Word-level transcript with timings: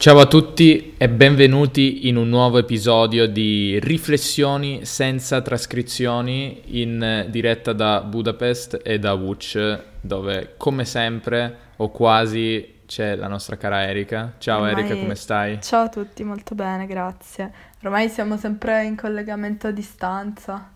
Ciao 0.00 0.18
a 0.18 0.24
tutti 0.24 0.94
e 0.96 1.10
benvenuti 1.10 2.08
in 2.08 2.16
un 2.16 2.30
nuovo 2.30 2.56
episodio 2.56 3.28
di 3.28 3.78
Riflessioni 3.82 4.86
senza 4.86 5.42
trascrizioni 5.42 6.62
in 6.80 7.26
diretta 7.28 7.74
da 7.74 8.00
Budapest 8.00 8.80
e 8.82 8.98
da 8.98 9.12
Wuch, 9.12 9.82
dove 10.00 10.54
come 10.56 10.86
sempre 10.86 11.54
o 11.76 11.90
quasi 11.90 12.76
c'è 12.86 13.14
la 13.14 13.28
nostra 13.28 13.58
cara 13.58 13.82
Erika. 13.82 14.36
Ciao 14.38 14.62
Ormai... 14.62 14.72
Erika, 14.72 14.98
come 14.98 15.14
stai? 15.16 15.60
Ciao 15.60 15.84
a 15.84 15.88
tutti, 15.90 16.24
molto 16.24 16.54
bene, 16.54 16.86
grazie. 16.86 17.52
Ormai 17.82 18.08
siamo 18.08 18.38
sempre 18.38 18.86
in 18.86 18.96
collegamento 18.96 19.66
a 19.66 19.70
distanza, 19.70 20.70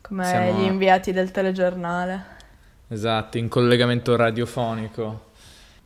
come 0.00 0.24
siamo... 0.24 0.58
gli 0.58 0.64
inviati 0.64 1.12
del 1.12 1.30
telegiornale. 1.30 2.24
Esatto, 2.88 3.38
in 3.38 3.46
collegamento 3.46 4.16
radiofonico. 4.16 5.25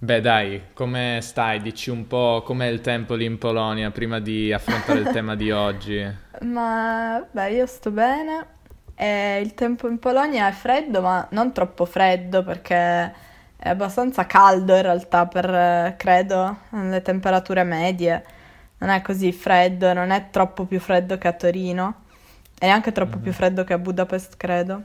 Beh, 0.03 0.23
dai, 0.23 0.63
come 0.73 1.19
stai? 1.21 1.61
Dici 1.61 1.91
un 1.91 2.07
po' 2.07 2.43
com'è 2.43 2.65
il 2.65 2.81
tempo 2.81 3.15
lì 3.15 3.27
in 3.27 3.37
Polonia 3.37 3.91
prima 3.91 4.19
di 4.19 4.51
affrontare 4.51 5.01
il 5.01 5.09
tema 5.13 5.37
di 5.37 5.51
oggi. 5.51 6.03
Ma, 6.41 7.23
beh, 7.31 7.51
io 7.51 7.67
sto 7.67 7.91
bene. 7.91 8.47
E 8.95 9.41
il 9.43 9.53
tempo 9.53 9.89
in 9.89 9.99
Polonia 9.99 10.49
è 10.49 10.53
freddo, 10.53 11.03
ma 11.03 11.29
non 11.33 11.53
troppo 11.53 11.85
freddo 11.85 12.43
perché 12.43 12.75
è 13.57 13.69
abbastanza 13.69 14.25
caldo 14.25 14.75
in 14.75 14.81
realtà 14.81 15.27
per, 15.27 15.97
credo, 15.99 16.61
le 16.71 17.03
temperature 17.03 17.63
medie. 17.65 18.25
Non 18.79 18.89
è 18.89 19.03
così 19.03 19.33
freddo, 19.33 19.93
non 19.93 20.13
è 20.13 20.31
troppo 20.31 20.65
più 20.65 20.81
freddo 20.81 21.19
che 21.19 21.29
a 21.29 21.35
Torino 21.35 22.05
e 22.59 22.65
neanche 22.65 22.91
troppo 22.93 23.19
mm. 23.19 23.23
più 23.23 23.33
freddo 23.33 23.65
che 23.65 23.75
a 23.75 23.79
Budapest, 23.79 24.39
credo. 24.39 24.83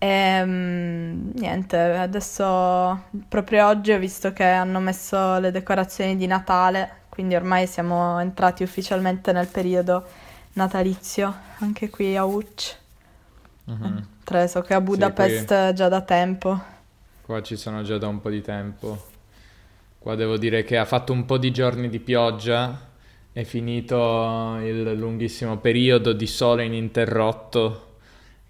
E 0.00 0.42
um, 0.42 1.32
niente, 1.34 1.76
adesso 1.76 3.06
proprio 3.28 3.66
oggi 3.66 3.90
ho 3.90 3.98
visto 3.98 4.32
che 4.32 4.44
hanno 4.44 4.78
messo 4.78 5.38
le 5.40 5.50
decorazioni 5.50 6.16
di 6.16 6.26
Natale, 6.26 7.06
quindi 7.08 7.34
ormai 7.34 7.66
siamo 7.66 8.20
entrati 8.20 8.62
ufficialmente 8.62 9.32
nel 9.32 9.48
periodo 9.48 10.06
natalizio, 10.52 11.34
anche 11.58 11.90
qui 11.90 12.16
a 12.16 12.24
Uc. 12.24 12.76
Mm-hmm. 13.68 13.96
Tra 14.22 14.46
so 14.46 14.60
che 14.60 14.74
a 14.74 14.80
Budapest 14.80 15.68
sì, 15.68 15.74
già 15.74 15.88
da 15.88 16.00
tempo. 16.02 16.60
Qua 17.22 17.42
ci 17.42 17.56
sono 17.56 17.82
già 17.82 17.98
da 17.98 18.06
un 18.06 18.20
po' 18.20 18.30
di 18.30 18.40
tempo. 18.40 19.06
Qua 19.98 20.14
devo 20.14 20.36
dire 20.36 20.62
che 20.62 20.78
ha 20.78 20.84
fatto 20.84 21.12
un 21.12 21.24
po' 21.24 21.38
di 21.38 21.50
giorni 21.50 21.88
di 21.88 21.98
pioggia, 21.98 22.86
è 23.32 23.42
finito 23.42 24.58
il 24.62 24.92
lunghissimo 24.92 25.56
periodo 25.58 26.12
di 26.12 26.26
sole 26.26 26.64
ininterrotto 26.64 27.87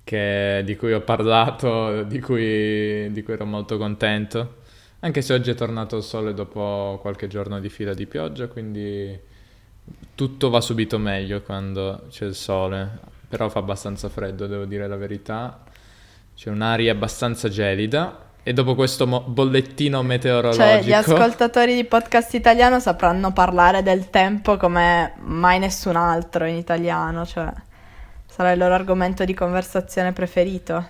che, 0.09 0.63
di 0.65 0.75
cui 0.75 0.95
ho 0.95 1.03
parlato, 1.03 2.03
di 2.05 2.19
cui, 2.19 3.13
di 3.13 3.23
cui 3.23 3.35
ero 3.35 3.45
molto 3.45 3.77
contento. 3.77 4.55
Anche 5.01 5.21
se 5.21 5.35
oggi 5.35 5.51
è 5.51 5.55
tornato 5.55 5.99
il 5.99 6.03
sole 6.03 6.33
dopo 6.33 6.97
qualche 7.03 7.27
giorno 7.27 7.61
di 7.61 7.69
fila 7.69 7.93
di 7.93 8.07
pioggia, 8.07 8.47
quindi 8.47 9.21
tutto 10.15 10.49
va 10.49 10.63
subito 10.63 10.97
meglio 10.97 11.43
quando 11.43 12.07
c'è 12.09 12.25
il 12.25 12.35
sole. 12.35 12.89
Però 13.29 13.51
fa 13.51 13.59
abbastanza 13.59 14.09
freddo, 14.09 14.47
devo 14.47 14.65
dire 14.65 14.89
la 14.89 14.97
verità. 14.97 15.61
C'è 16.35 16.49
un'aria 16.49 16.93
abbastanza 16.93 17.51
gelida. 17.51 18.31
E 18.43 18.55
dopo 18.55 18.75
questo 18.75 19.07
mo- 19.07 19.21
bollettino 19.27 20.03
meteorologico... 20.03 20.65
Cioè, 20.65 20.83
gli 20.83 20.93
ascoltatori 20.95 21.75
di 21.75 21.85
podcast 21.85 22.33
italiano 22.33 22.81
sapranno 22.81 23.31
parlare 23.35 23.83
del 23.83 24.09
tempo 24.09 24.57
come 24.57 25.13
mai 25.19 25.59
nessun 25.59 25.97
altro 25.97 26.47
in 26.47 26.55
italiano, 26.55 27.27
cioè 27.27 27.53
sarà 28.39 28.53
il 28.53 28.59
loro 28.61 28.75
argomento 28.75 29.25
di 29.25 29.35
conversazione 29.35 30.13
preferito. 30.13 30.87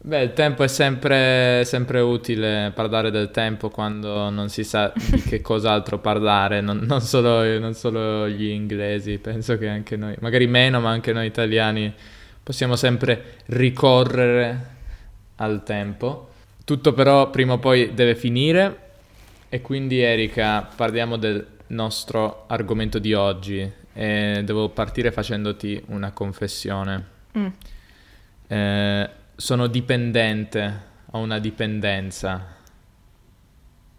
Beh, 0.00 0.20
il 0.20 0.32
tempo 0.32 0.64
è 0.64 0.68
sempre, 0.68 1.62
sempre, 1.64 2.00
utile 2.00 2.72
parlare 2.74 3.12
del 3.12 3.30
tempo 3.30 3.68
quando 3.68 4.30
non 4.30 4.48
si 4.48 4.64
sa 4.64 4.92
di 4.92 5.22
che 5.22 5.40
cos'altro 5.40 6.00
parlare, 6.00 6.60
non, 6.60 6.78
non, 6.78 7.00
solo, 7.00 7.44
non, 7.60 7.74
solo, 7.74 8.28
gli 8.28 8.48
inglesi, 8.48 9.18
penso 9.18 9.56
che 9.58 9.68
anche 9.68 9.94
noi, 9.94 10.16
magari 10.18 10.48
meno, 10.48 10.80
ma 10.80 10.90
anche 10.90 11.12
noi 11.12 11.26
italiani 11.26 11.94
possiamo 12.42 12.74
sempre 12.74 13.36
ricorrere 13.46 14.66
al 15.36 15.62
tempo. 15.62 16.30
Tutto 16.64 16.92
però 16.94 17.30
prima 17.30 17.52
o 17.52 17.58
poi 17.58 17.94
deve 17.94 18.16
finire 18.16 18.78
e 19.48 19.60
quindi 19.60 20.00
Erika 20.00 20.68
parliamo 20.74 21.16
del 21.16 21.46
nostro 21.68 22.46
argomento 22.48 22.98
di 22.98 23.14
oggi, 23.14 23.72
e 23.98 24.42
devo 24.44 24.68
partire 24.68 25.10
facendoti 25.10 25.82
una 25.88 26.12
confessione. 26.12 27.04
Mm. 27.36 27.46
Eh, 28.46 29.10
sono 29.34 29.66
dipendente, 29.66 30.82
ho 31.10 31.18
una 31.18 31.40
dipendenza. 31.40 32.46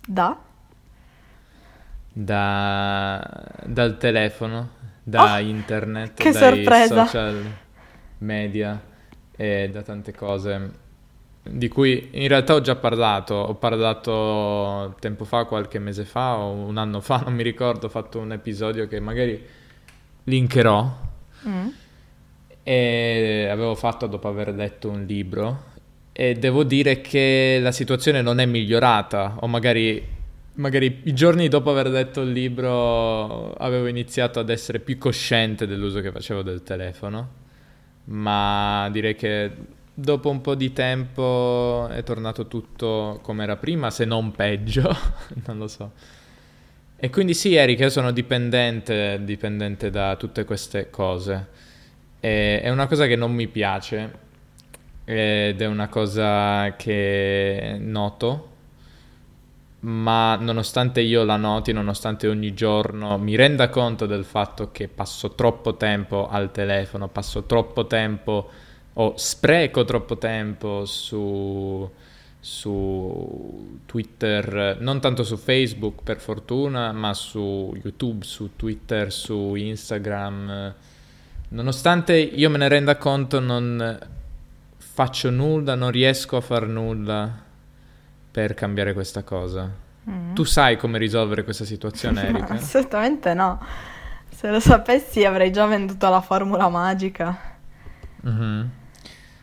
Da? 0.07 0.39
Da, 2.13 3.45
dal 3.65 3.97
telefono, 3.97 4.69
da 5.03 5.33
oh, 5.33 5.39
internet, 5.39 6.13
che 6.13 6.31
dai 6.31 6.41
sorpresa. 6.41 7.05
social 7.05 7.43
media 8.19 8.81
e 9.35 9.69
da 9.69 9.81
tante 9.81 10.13
cose 10.13 10.71
di 11.43 11.67
cui 11.67 12.09
in 12.13 12.27
realtà 12.29 12.53
ho 12.53 12.61
già 12.61 12.75
parlato, 12.77 13.33
ho 13.33 13.55
parlato 13.55 14.95
tempo 15.01 15.25
fa, 15.25 15.43
qualche 15.43 15.79
mese 15.79 16.05
fa 16.05 16.37
o 16.37 16.51
un 16.51 16.77
anno 16.77 17.01
fa, 17.01 17.19
non 17.25 17.33
mi 17.33 17.43
ricordo, 17.43 17.87
ho 17.87 17.89
fatto 17.89 18.19
un 18.19 18.31
episodio 18.31 18.87
che 18.87 19.01
magari 19.01 19.57
linkerò. 20.29 21.07
Mm. 21.47 21.67
E 22.63 23.47
avevo 23.51 23.75
fatto 23.75 24.07
dopo 24.07 24.27
aver 24.27 24.53
letto 24.53 24.89
un 24.89 25.03
libro 25.05 25.67
e 26.19 26.33
devo 26.33 26.65
dire 26.65 26.99
che 26.99 27.59
la 27.61 27.71
situazione 27.71 28.21
non 28.21 28.41
è 28.41 28.45
migliorata 28.45 29.37
o 29.39 29.47
magari, 29.47 30.05
magari 30.55 31.03
i 31.05 31.13
giorni 31.13 31.47
dopo 31.47 31.71
aver 31.71 31.87
letto 31.87 32.19
il 32.19 32.33
libro 32.33 33.53
avevo 33.53 33.87
iniziato 33.87 34.37
ad 34.41 34.49
essere 34.49 34.79
più 34.79 34.97
cosciente 34.97 35.65
dell'uso 35.65 36.01
che 36.01 36.11
facevo 36.11 36.41
del 36.41 36.61
telefono 36.63 37.29
ma 38.09 38.89
direi 38.91 39.15
che 39.15 39.49
dopo 39.93 40.29
un 40.29 40.41
po' 40.41 40.55
di 40.55 40.73
tempo 40.73 41.87
è 41.87 42.03
tornato 42.03 42.47
tutto 42.47 43.21
come 43.23 43.43
era 43.43 43.55
prima 43.55 43.89
se 43.89 44.03
non 44.03 44.31
peggio 44.31 44.93
non 45.47 45.57
lo 45.57 45.69
so 45.69 45.91
e 46.99 47.09
quindi 47.09 47.33
sì, 47.33 47.55
Eric, 47.55 47.79
io 47.79 47.89
sono 47.89 48.11
dipendente, 48.11 49.19
dipendente 49.23 49.89
da 49.89 50.15
tutte 50.17 50.43
queste 50.43 50.89
cose. 50.89 51.47
E, 52.19 52.61
è 52.61 52.69
una 52.69 52.87
cosa 52.87 53.05
che 53.07 53.15
non 53.15 53.33
mi 53.33 53.47
piace 53.47 54.27
ed 55.05 55.61
è 55.61 55.65
una 55.65 55.87
cosa 55.87 56.75
che 56.75 57.77
noto, 57.79 58.47
ma 59.81 60.35
nonostante 60.35 60.99
io 61.01 61.23
la 61.23 61.37
noti, 61.37 61.71
nonostante 61.71 62.27
ogni 62.27 62.53
giorno 62.53 63.17
mi 63.17 63.35
renda 63.35 63.69
conto 63.69 64.05
del 64.05 64.25
fatto 64.25 64.71
che 64.71 64.89
passo 64.89 65.35
troppo 65.35 65.77
tempo 65.77 66.27
al 66.29 66.51
telefono, 66.51 67.07
passo 67.07 67.43
troppo 67.43 67.87
tempo 67.87 68.49
o 68.93 69.13
spreco 69.15 69.85
troppo 69.85 70.17
tempo 70.17 70.85
su 70.85 71.89
su 72.39 73.79
Twitter, 73.85 74.77
non 74.79 75.01
tanto 75.01 75.23
su 75.23 75.35
Facebook 75.35 76.03
per 76.03 76.19
fortuna, 76.19 76.91
ma 76.91 77.13
su 77.13 77.75
YouTube, 77.81 78.23
su 78.23 78.55
Twitter, 78.55 79.11
su 79.11 79.55
Instagram. 79.55 80.73
Nonostante 81.49 82.15
io 82.17 82.49
me 82.49 82.57
ne 82.57 82.67
renda 82.67 82.97
conto, 82.97 83.39
non 83.39 83.99
faccio 84.77 85.29
nulla, 85.29 85.75
non 85.75 85.91
riesco 85.91 86.37
a 86.37 86.41
far 86.41 86.67
nulla 86.67 87.47
per 88.31 88.53
cambiare 88.53 88.93
questa 88.93 89.23
cosa. 89.23 89.69
Mm. 90.09 90.33
Tu 90.33 90.43
sai 90.43 90.77
come 90.77 90.97
risolvere 90.97 91.43
questa 91.43 91.65
situazione, 91.65 92.23
Erika? 92.29 92.53
No, 92.53 92.59
assolutamente 92.59 93.33
no. 93.33 93.59
Se 94.29 94.49
lo 94.49 94.59
sapessi 94.59 95.25
avrei 95.25 95.51
già 95.51 95.65
venduto 95.65 96.09
la 96.09 96.21
formula 96.21 96.69
magica. 96.69 97.57
Mm-hmm. 98.25 98.65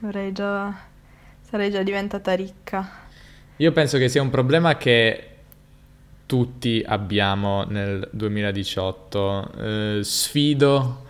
Avrei 0.02 0.32
già 0.32 0.74
Sarei 1.48 1.70
già 1.70 1.84
diventata 1.84 2.32
ricca. 2.32 3.04
Io 3.58 3.70
penso 3.70 3.98
che 3.98 4.08
sia 4.08 4.20
un 4.20 4.30
problema 4.30 4.76
che 4.76 5.28
tutti 6.26 6.82
abbiamo 6.84 7.62
nel 7.62 8.08
2018. 8.10 9.52
Eh, 9.56 10.00
sfido, 10.02 11.04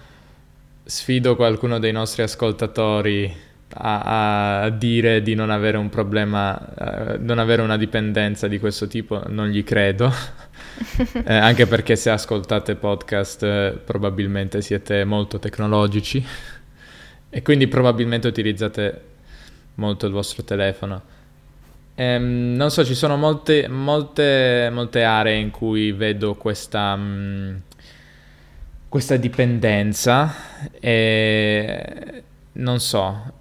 sfido 0.84 1.36
qualcuno 1.36 1.78
dei 1.78 1.90
nostri 1.90 2.22
ascoltatori 2.22 3.34
a, 3.76 4.64
a, 4.64 4.68
dire 4.68 5.22
di 5.22 5.34
non 5.34 5.48
avere 5.48 5.78
un 5.78 5.88
problema, 5.88 7.14
eh, 7.14 7.16
non 7.16 7.38
avere 7.38 7.62
una 7.62 7.78
dipendenza 7.78 8.46
di 8.46 8.58
questo 8.58 8.86
tipo, 8.88 9.22
non 9.28 9.48
gli 9.48 9.64
credo. 9.64 10.12
eh, 11.24 11.34
anche 11.34 11.66
perché 11.66 11.96
se 11.96 12.10
ascoltate 12.10 12.74
podcast 12.74 13.42
eh, 13.42 13.78
probabilmente 13.82 14.60
siete 14.60 15.02
molto 15.04 15.38
tecnologici 15.38 16.22
e 17.30 17.40
quindi 17.40 17.68
probabilmente 17.68 18.28
utilizzate 18.28 19.14
molto 19.76 20.06
il 20.06 20.12
vostro 20.12 20.44
telefono. 20.44 21.02
Ehm, 21.94 22.54
non 22.54 22.70
so, 22.70 22.84
ci 22.84 22.94
sono 22.94 23.16
molte, 23.16 23.68
molte, 23.68 24.68
molte 24.70 25.02
aree 25.02 25.38
in 25.38 25.50
cui 25.50 25.92
vedo 25.92 26.34
questa, 26.34 26.94
mh, 26.94 27.02
mm, 27.02 27.56
questa 28.88 29.16
dipendenza 29.16 30.34
e 30.78 32.22
non 32.52 32.80
so, 32.80 33.32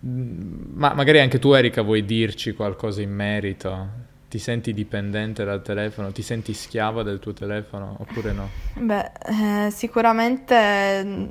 ma 0.00 0.94
magari 0.94 1.20
anche 1.20 1.38
tu 1.38 1.52
Erika 1.52 1.82
vuoi 1.82 2.04
dirci 2.04 2.54
qualcosa 2.54 3.02
in 3.02 3.12
merito? 3.12 4.10
ti 4.32 4.38
senti 4.38 4.72
dipendente 4.72 5.44
dal 5.44 5.60
telefono? 5.60 6.10
Ti 6.10 6.22
senti 6.22 6.54
schiavo 6.54 7.02
del 7.02 7.18
tuo 7.18 7.34
telefono 7.34 7.96
oppure 7.98 8.32
no? 8.32 8.48
Beh, 8.76 9.10
eh, 9.66 9.70
sicuramente 9.70 11.26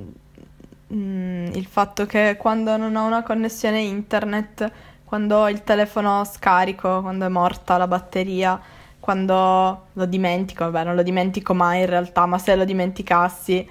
mm, 0.94 1.46
il 1.54 1.66
fatto 1.66 2.06
che 2.06 2.36
quando 2.38 2.76
non 2.76 2.94
ho 2.96 3.06
una 3.06 3.22
connessione 3.22 3.80
internet, 3.80 4.70
quando 5.04 5.38
ho 5.38 5.48
il 5.50 5.62
telefono 5.62 6.24
scarico, 6.24 7.00
quando 7.02 7.26
è 7.26 7.28
morta 7.28 7.76
la 7.76 7.86
batteria, 7.86 8.60
quando 8.98 9.86
lo 9.92 10.06
dimentico, 10.06 10.64
vabbè, 10.64 10.84
non 10.84 10.94
lo 10.94 11.02
dimentico 11.02 11.54
mai 11.54 11.80
in 11.80 11.86
realtà, 11.86 12.24
ma 12.26 12.38
se 12.38 12.54
lo 12.54 12.64
dimenticassi, 12.64 13.68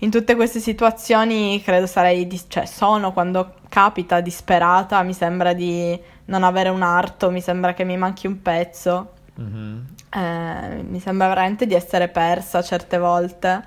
in 0.00 0.10
tutte 0.10 0.34
queste 0.34 0.60
situazioni 0.60 1.62
credo 1.62 1.86
sarei, 1.86 2.26
dis- 2.26 2.44
cioè 2.48 2.66
sono 2.66 3.12
quando 3.12 3.54
capita 3.68 4.20
disperata, 4.20 5.02
mi 5.02 5.14
sembra 5.14 5.54
di 5.54 5.98
non 6.26 6.42
avere 6.42 6.68
un 6.68 6.82
arto, 6.82 7.30
mi 7.30 7.40
sembra 7.40 7.72
che 7.72 7.84
mi 7.84 7.96
manchi 7.96 8.26
un 8.26 8.42
pezzo. 8.42 9.12
Mm-hmm. 9.40 9.78
Eh, 10.10 10.82
mi 10.82 11.00
sembra 11.00 11.28
veramente 11.28 11.66
di 11.66 11.74
essere 11.74 12.08
persa 12.08 12.62
certe 12.62 12.98
volte. 12.98 13.64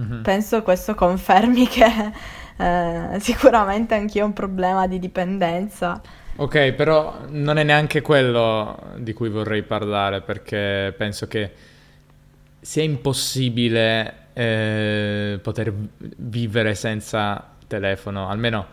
Mm-hmm. 0.00 0.22
Penso 0.22 0.62
questo 0.62 0.94
confermi 0.94 1.66
che 1.68 2.12
eh, 2.56 3.20
sicuramente 3.20 3.94
anch'io 3.94 4.24
ho 4.24 4.26
un 4.26 4.32
problema 4.32 4.86
di 4.86 4.98
dipendenza. 4.98 6.00
Ok, 6.36 6.72
però 6.72 7.20
non 7.28 7.58
è 7.58 7.62
neanche 7.62 8.00
quello 8.00 8.94
di 8.96 9.12
cui 9.12 9.28
vorrei 9.28 9.62
parlare 9.62 10.20
perché 10.20 10.92
penso 10.96 11.28
che 11.28 11.52
sia 12.60 12.82
impossibile 12.82 14.28
eh, 14.32 15.38
poter 15.40 15.72
vivere 16.16 16.74
senza 16.74 17.52
telefono, 17.68 18.28
almeno 18.28 18.66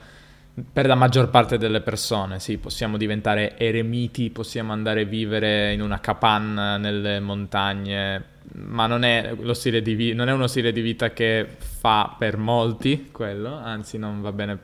per 0.71 0.85
la 0.85 0.95
maggior 0.95 1.29
parte 1.29 1.57
delle 1.57 1.81
persone, 1.81 2.39
sì, 2.39 2.57
possiamo 2.57 2.97
diventare 2.97 3.57
eremiti, 3.57 4.29
possiamo 4.31 4.73
andare 4.73 5.01
a 5.01 5.05
vivere 5.05 5.73
in 5.73 5.81
una 5.81 5.99
capanna 5.99 6.77
nelle 6.77 7.19
montagne, 7.19 8.23
ma 8.53 8.87
non 8.87 9.03
è, 9.03 9.33
vi- 9.35 10.13
non 10.13 10.27
è 10.27 10.31
uno 10.31 10.47
stile 10.47 10.71
di 10.71 10.81
vita 10.81 11.11
che 11.11 11.47
fa 11.57 12.15
per 12.17 12.37
molti 12.37 13.09
quello, 13.11 13.55
anzi 13.55 13.97
non 13.97 14.21
va 14.21 14.31
bene, 14.31 14.59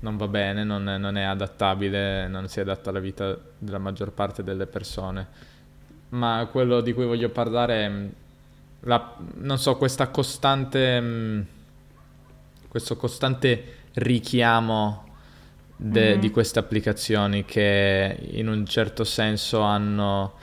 non, 0.00 0.16
va 0.16 0.28
bene, 0.28 0.64
non, 0.64 0.88
è, 0.88 0.96
non 0.98 1.16
è 1.16 1.22
adattabile, 1.22 2.28
non 2.28 2.48
si 2.48 2.60
adatta 2.60 2.90
alla 2.90 3.00
vita 3.00 3.38
della 3.58 3.78
maggior 3.78 4.12
parte 4.12 4.42
delle 4.42 4.66
persone. 4.66 5.48
Ma 6.10 6.48
quello 6.50 6.80
di 6.80 6.92
cui 6.92 7.04
voglio 7.04 7.28
parlare 7.28 7.86
è, 7.86 7.92
la, 8.80 9.16
non 9.34 9.58
so, 9.58 9.76
questa 9.76 10.08
costante, 10.08 11.46
questo 12.68 12.96
costante 12.96 13.74
richiamo 13.94 15.08
de, 15.76 16.10
mm-hmm. 16.10 16.20
di 16.20 16.30
queste 16.30 16.58
applicazioni 16.58 17.44
che 17.44 18.16
in 18.32 18.48
un 18.48 18.66
certo 18.66 19.04
senso 19.04 19.60
hanno, 19.60 20.34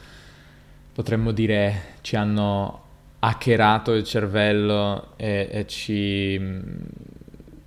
potremmo 0.98 1.32
dire, 1.32 1.98
ci 2.02 2.16
hanno 2.16 2.82
hackerato 3.20 3.94
il 3.94 4.04
cervello 4.04 5.14
e, 5.16 5.48
e 5.52 5.68
ci, 5.68 6.42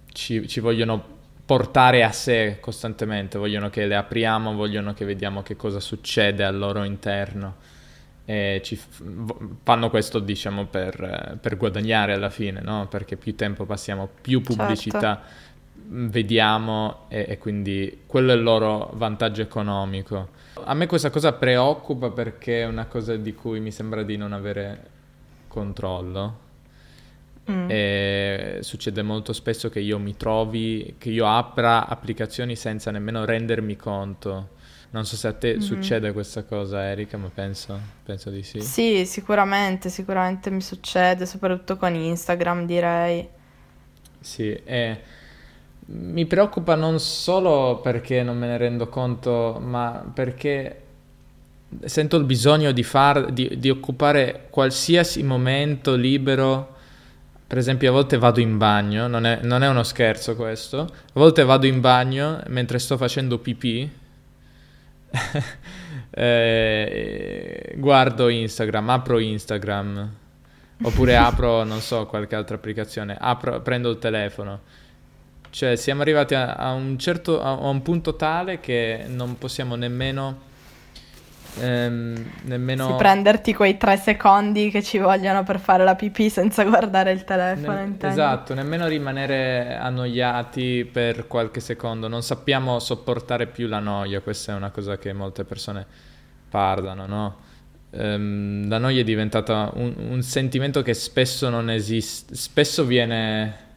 ci, 0.08 0.48
ci 0.48 0.58
vogliono 0.58 1.00
portare 1.46 2.02
a 2.02 2.10
sé 2.10 2.58
costantemente, 2.58 3.38
vogliono 3.38 3.70
che 3.70 3.86
le 3.86 3.94
apriamo, 3.94 4.54
vogliono 4.54 4.94
che 4.94 5.04
vediamo 5.04 5.42
che 5.42 5.54
cosa 5.54 5.78
succede 5.78 6.42
al 6.42 6.58
loro 6.58 6.82
interno 6.82 7.54
e 8.24 8.60
ci 8.64 8.74
f- 8.74 9.00
fanno 9.62 9.90
questo 9.90 10.18
diciamo 10.18 10.64
per, 10.64 11.38
per 11.40 11.56
guadagnare 11.56 12.14
alla 12.14 12.30
fine, 12.30 12.60
no? 12.60 12.88
perché 12.88 13.14
più 13.16 13.36
tempo 13.36 13.64
passiamo, 13.64 14.08
più 14.20 14.40
pubblicità 14.40 15.22
certo 15.22 15.48
vediamo 15.92 17.06
e, 17.08 17.26
e, 17.28 17.38
quindi 17.38 18.02
quello 18.06 18.32
è 18.32 18.36
il 18.36 18.42
loro 18.42 18.90
vantaggio 18.94 19.42
economico. 19.42 20.38
A 20.54 20.74
me 20.74 20.86
questa 20.86 21.10
cosa 21.10 21.32
preoccupa 21.32 22.10
perché 22.10 22.62
è 22.62 22.66
una 22.66 22.86
cosa 22.86 23.16
di 23.16 23.34
cui 23.34 23.60
mi 23.60 23.70
sembra 23.70 24.02
di 24.02 24.16
non 24.16 24.32
avere 24.32 24.88
controllo. 25.48 26.48
Mm. 27.50 27.66
E 27.68 28.58
succede 28.60 29.02
molto 29.02 29.32
spesso 29.32 29.68
che 29.68 29.80
io 29.80 29.98
mi 29.98 30.16
trovi, 30.16 30.94
che 30.98 31.10
io 31.10 31.26
apra 31.26 31.86
applicazioni 31.86 32.54
senza 32.54 32.90
nemmeno 32.90 33.24
rendermi 33.24 33.76
conto. 33.76 34.58
Non 34.90 35.06
so 35.06 35.16
se 35.16 35.28
a 35.28 35.32
te 35.32 35.52
mm-hmm. 35.52 35.60
succede 35.60 36.12
questa 36.12 36.42
cosa, 36.42 36.84
Erika, 36.84 37.16
ma 37.16 37.30
penso, 37.32 37.78
penso 38.04 38.30
di 38.30 38.42
sì. 38.42 38.60
Sì, 38.60 39.06
sicuramente, 39.06 39.88
sicuramente 39.88 40.50
mi 40.50 40.60
succede, 40.60 41.26
soprattutto 41.26 41.76
con 41.76 41.94
Instagram, 41.94 42.66
direi. 42.66 43.28
Sì, 44.18 44.52
e 44.52 45.00
mi 45.92 46.24
preoccupa 46.26 46.76
non 46.76 47.00
solo 47.00 47.80
perché 47.82 48.22
non 48.22 48.38
me 48.38 48.46
ne 48.46 48.56
rendo 48.56 48.88
conto, 48.88 49.60
ma 49.60 50.08
perché 50.12 50.82
sento 51.84 52.16
il 52.16 52.24
bisogno 52.24 52.70
di, 52.72 52.82
far, 52.82 53.32
di, 53.32 53.58
di 53.58 53.70
occupare 53.70 54.46
qualsiasi 54.50 55.22
momento 55.22 55.94
libero. 55.96 56.76
Per 57.44 57.58
esempio, 57.58 57.88
a 57.88 57.92
volte 57.92 58.18
vado 58.18 58.38
in 58.38 58.56
bagno, 58.56 59.08
non 59.08 59.26
è, 59.26 59.40
non 59.42 59.64
è, 59.64 59.68
uno 59.68 59.82
scherzo 59.82 60.36
questo. 60.36 60.78
A 60.80 60.88
volte 61.14 61.42
vado 61.42 61.66
in 61.66 61.80
bagno 61.80 62.40
mentre 62.46 62.78
sto 62.78 62.96
facendo 62.96 63.38
pipì. 63.38 63.90
eh, 66.10 67.74
guardo 67.76 68.28
Instagram, 68.28 68.90
apro 68.90 69.18
Instagram. 69.18 70.14
Oppure 70.82 71.16
apro, 71.16 71.64
non 71.64 71.80
so, 71.80 72.06
qualche 72.06 72.36
altra 72.36 72.54
applicazione. 72.54 73.16
Apro, 73.18 73.60
prendo 73.60 73.90
il 73.90 73.98
telefono 73.98 74.60
cioè, 75.50 75.74
siamo 75.74 76.02
arrivati 76.02 76.34
a, 76.34 76.54
a, 76.54 76.72
un 76.72 76.96
certo, 76.98 77.42
a, 77.42 77.54
un 77.54 77.82
punto 77.82 78.14
tale 78.16 78.60
che 78.60 79.04
non 79.08 79.36
possiamo 79.36 79.74
nemmeno... 79.74 80.48
Ehm, 81.58 82.30
nemmeno... 82.42 82.86
Sì, 82.86 82.94
prenderti 82.94 83.52
quei 83.52 83.76
tre 83.76 83.96
secondi 83.96 84.70
che 84.70 84.80
ci 84.80 84.98
vogliono 84.98 85.42
per 85.42 85.58
fare 85.58 85.82
la 85.82 85.96
pipì 85.96 86.30
senza 86.30 86.62
guardare 86.64 87.10
il 87.10 87.24
telefono. 87.24 87.84
Ne- 87.84 87.96
esatto, 88.00 88.54
nemmeno 88.54 88.86
rimanere 88.86 89.74
annoiati 89.74 90.88
per 90.90 91.26
qualche 91.26 91.58
secondo. 91.58 92.06
Non 92.06 92.22
sappiamo 92.22 92.78
sopportare 92.78 93.46
più 93.48 93.66
la 93.66 93.80
noia, 93.80 94.20
questa 94.20 94.52
è 94.52 94.54
una 94.54 94.70
cosa 94.70 94.98
che 94.98 95.12
molte 95.12 95.42
persone 95.42 95.84
parlano, 96.48 97.06
no? 97.06 97.36
Ehm, 97.90 98.68
la 98.68 98.78
noia 98.78 99.00
è 99.00 99.04
diventata 99.04 99.72
un, 99.74 99.92
un 99.96 100.22
sentimento 100.22 100.82
che 100.82 100.94
spesso 100.94 101.48
non 101.48 101.70
esiste, 101.70 102.36
spesso 102.36 102.84
viene 102.84 103.68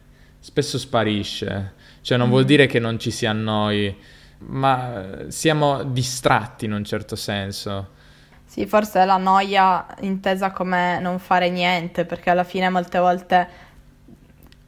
spesso 0.44 0.76
sparisce. 0.78 1.72
Cioè 2.02 2.18
non 2.18 2.28
mm. 2.28 2.30
vuol 2.30 2.44
dire 2.44 2.66
che 2.66 2.78
non 2.78 2.98
ci 2.98 3.10
si 3.10 3.24
annoi, 3.24 3.96
ma 4.40 5.24
siamo 5.28 5.82
distratti 5.84 6.66
in 6.66 6.74
un 6.74 6.84
certo 6.84 7.16
senso. 7.16 7.92
Sì, 8.44 8.66
forse 8.66 9.00
è 9.00 9.04
la 9.06 9.16
noia 9.16 9.86
intesa 10.00 10.50
come 10.50 11.00
non 11.00 11.18
fare 11.18 11.48
niente, 11.48 12.04
perché 12.04 12.28
alla 12.28 12.44
fine 12.44 12.68
molte 12.68 12.98
volte 12.98 13.48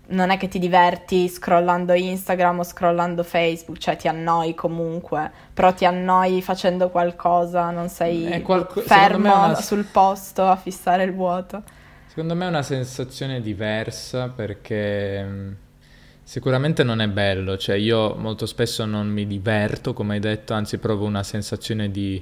non 0.08 0.30
è 0.30 0.38
che 0.38 0.48
ti 0.48 0.58
diverti 0.58 1.28
scrollando 1.28 1.92
Instagram 1.92 2.60
o 2.60 2.64
scrollando 2.64 3.22
Facebook, 3.22 3.76
cioè 3.76 3.96
ti 3.96 4.08
annoi 4.08 4.54
comunque, 4.54 5.30
però 5.52 5.74
ti 5.74 5.84
annoi 5.84 6.40
facendo 6.40 6.88
qualcosa, 6.88 7.70
non 7.70 7.90
sei 7.90 8.40
qualco- 8.40 8.80
fermo 8.80 9.44
una... 9.44 9.54
sul 9.56 9.84
posto 9.84 10.46
a 10.46 10.56
fissare 10.56 11.04
il 11.04 11.12
vuoto. 11.12 11.62
Secondo 12.06 12.34
me 12.34 12.46
è 12.46 12.48
una 12.48 12.62
sensazione 12.62 13.42
diversa 13.42 14.30
perché 14.30 15.22
mm, 15.22 15.52
Sicuramente 16.28 16.82
non 16.82 17.00
è 17.00 17.06
bello, 17.06 17.56
cioè 17.56 17.76
io 17.76 18.16
molto 18.16 18.46
spesso 18.46 18.84
non 18.84 19.06
mi 19.06 19.28
diverto, 19.28 19.92
come 19.92 20.14
hai 20.14 20.20
detto, 20.20 20.54
anzi 20.54 20.78
provo 20.78 21.04
una 21.04 21.22
sensazione 21.22 21.88
di, 21.88 22.20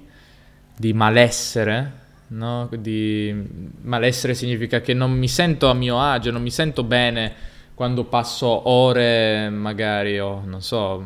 di 0.77 0.93
malessere, 0.93 1.93
no? 2.29 2.69
Di 2.79 3.35
malessere 3.81 4.35
significa 4.35 4.83
che 4.83 4.93
non 4.93 5.11
mi 5.11 5.27
sento 5.27 5.71
a 5.71 5.73
mio 5.73 5.99
agio, 6.03 6.31
non 6.31 6.43
mi 6.43 6.51
sento 6.51 6.85
bene 6.85 7.33
quando 7.73 8.05
passo 8.05 8.69
ore, 8.69 9.49
magari, 9.49 10.19
o 10.21 10.43
non 10.45 10.61
so, 10.61 11.03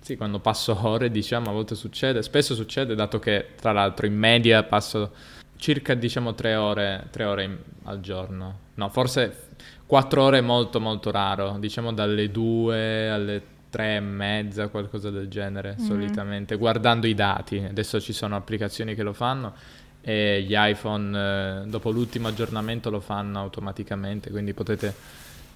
sì, 0.00 0.16
quando 0.16 0.40
passo 0.40 0.76
ore, 0.88 1.12
diciamo, 1.12 1.50
a 1.50 1.52
volte 1.52 1.76
succede, 1.76 2.24
spesso 2.24 2.56
succede, 2.56 2.96
dato 2.96 3.20
che 3.20 3.50
tra 3.60 3.70
l'altro 3.70 4.06
in 4.06 4.18
media 4.18 4.64
passo 4.64 5.12
circa, 5.54 5.94
diciamo, 5.94 6.34
tre 6.34 6.56
ore, 6.56 7.06
tre 7.12 7.22
ore 7.22 7.44
in, 7.44 7.56
al 7.84 8.00
giorno. 8.00 8.58
No, 8.74 8.88
forse 8.88 9.53
4 9.86 10.22
ore 10.22 10.38
è 10.38 10.40
molto 10.40 10.80
molto 10.80 11.10
raro, 11.10 11.56
diciamo 11.58 11.92
dalle 11.92 12.30
2 12.30 13.10
alle 13.10 13.42
3 13.70 13.96
e 13.96 14.00
mezza, 14.00 14.68
qualcosa 14.68 15.10
del 15.10 15.28
genere, 15.28 15.76
mm. 15.80 15.84
solitamente, 15.84 16.56
guardando 16.56 17.06
i 17.06 17.14
dati. 17.14 17.58
Adesso 17.58 18.00
ci 18.00 18.12
sono 18.12 18.36
applicazioni 18.36 18.94
che 18.94 19.02
lo 19.02 19.12
fanno 19.12 19.52
e 20.00 20.42
gli 20.42 20.54
iPhone 20.54 21.62
eh, 21.62 21.66
dopo 21.66 21.90
l'ultimo 21.90 22.28
aggiornamento 22.28 22.90
lo 22.90 23.00
fanno 23.00 23.40
automaticamente, 23.40 24.30
quindi 24.30 24.52
potete 24.52 24.94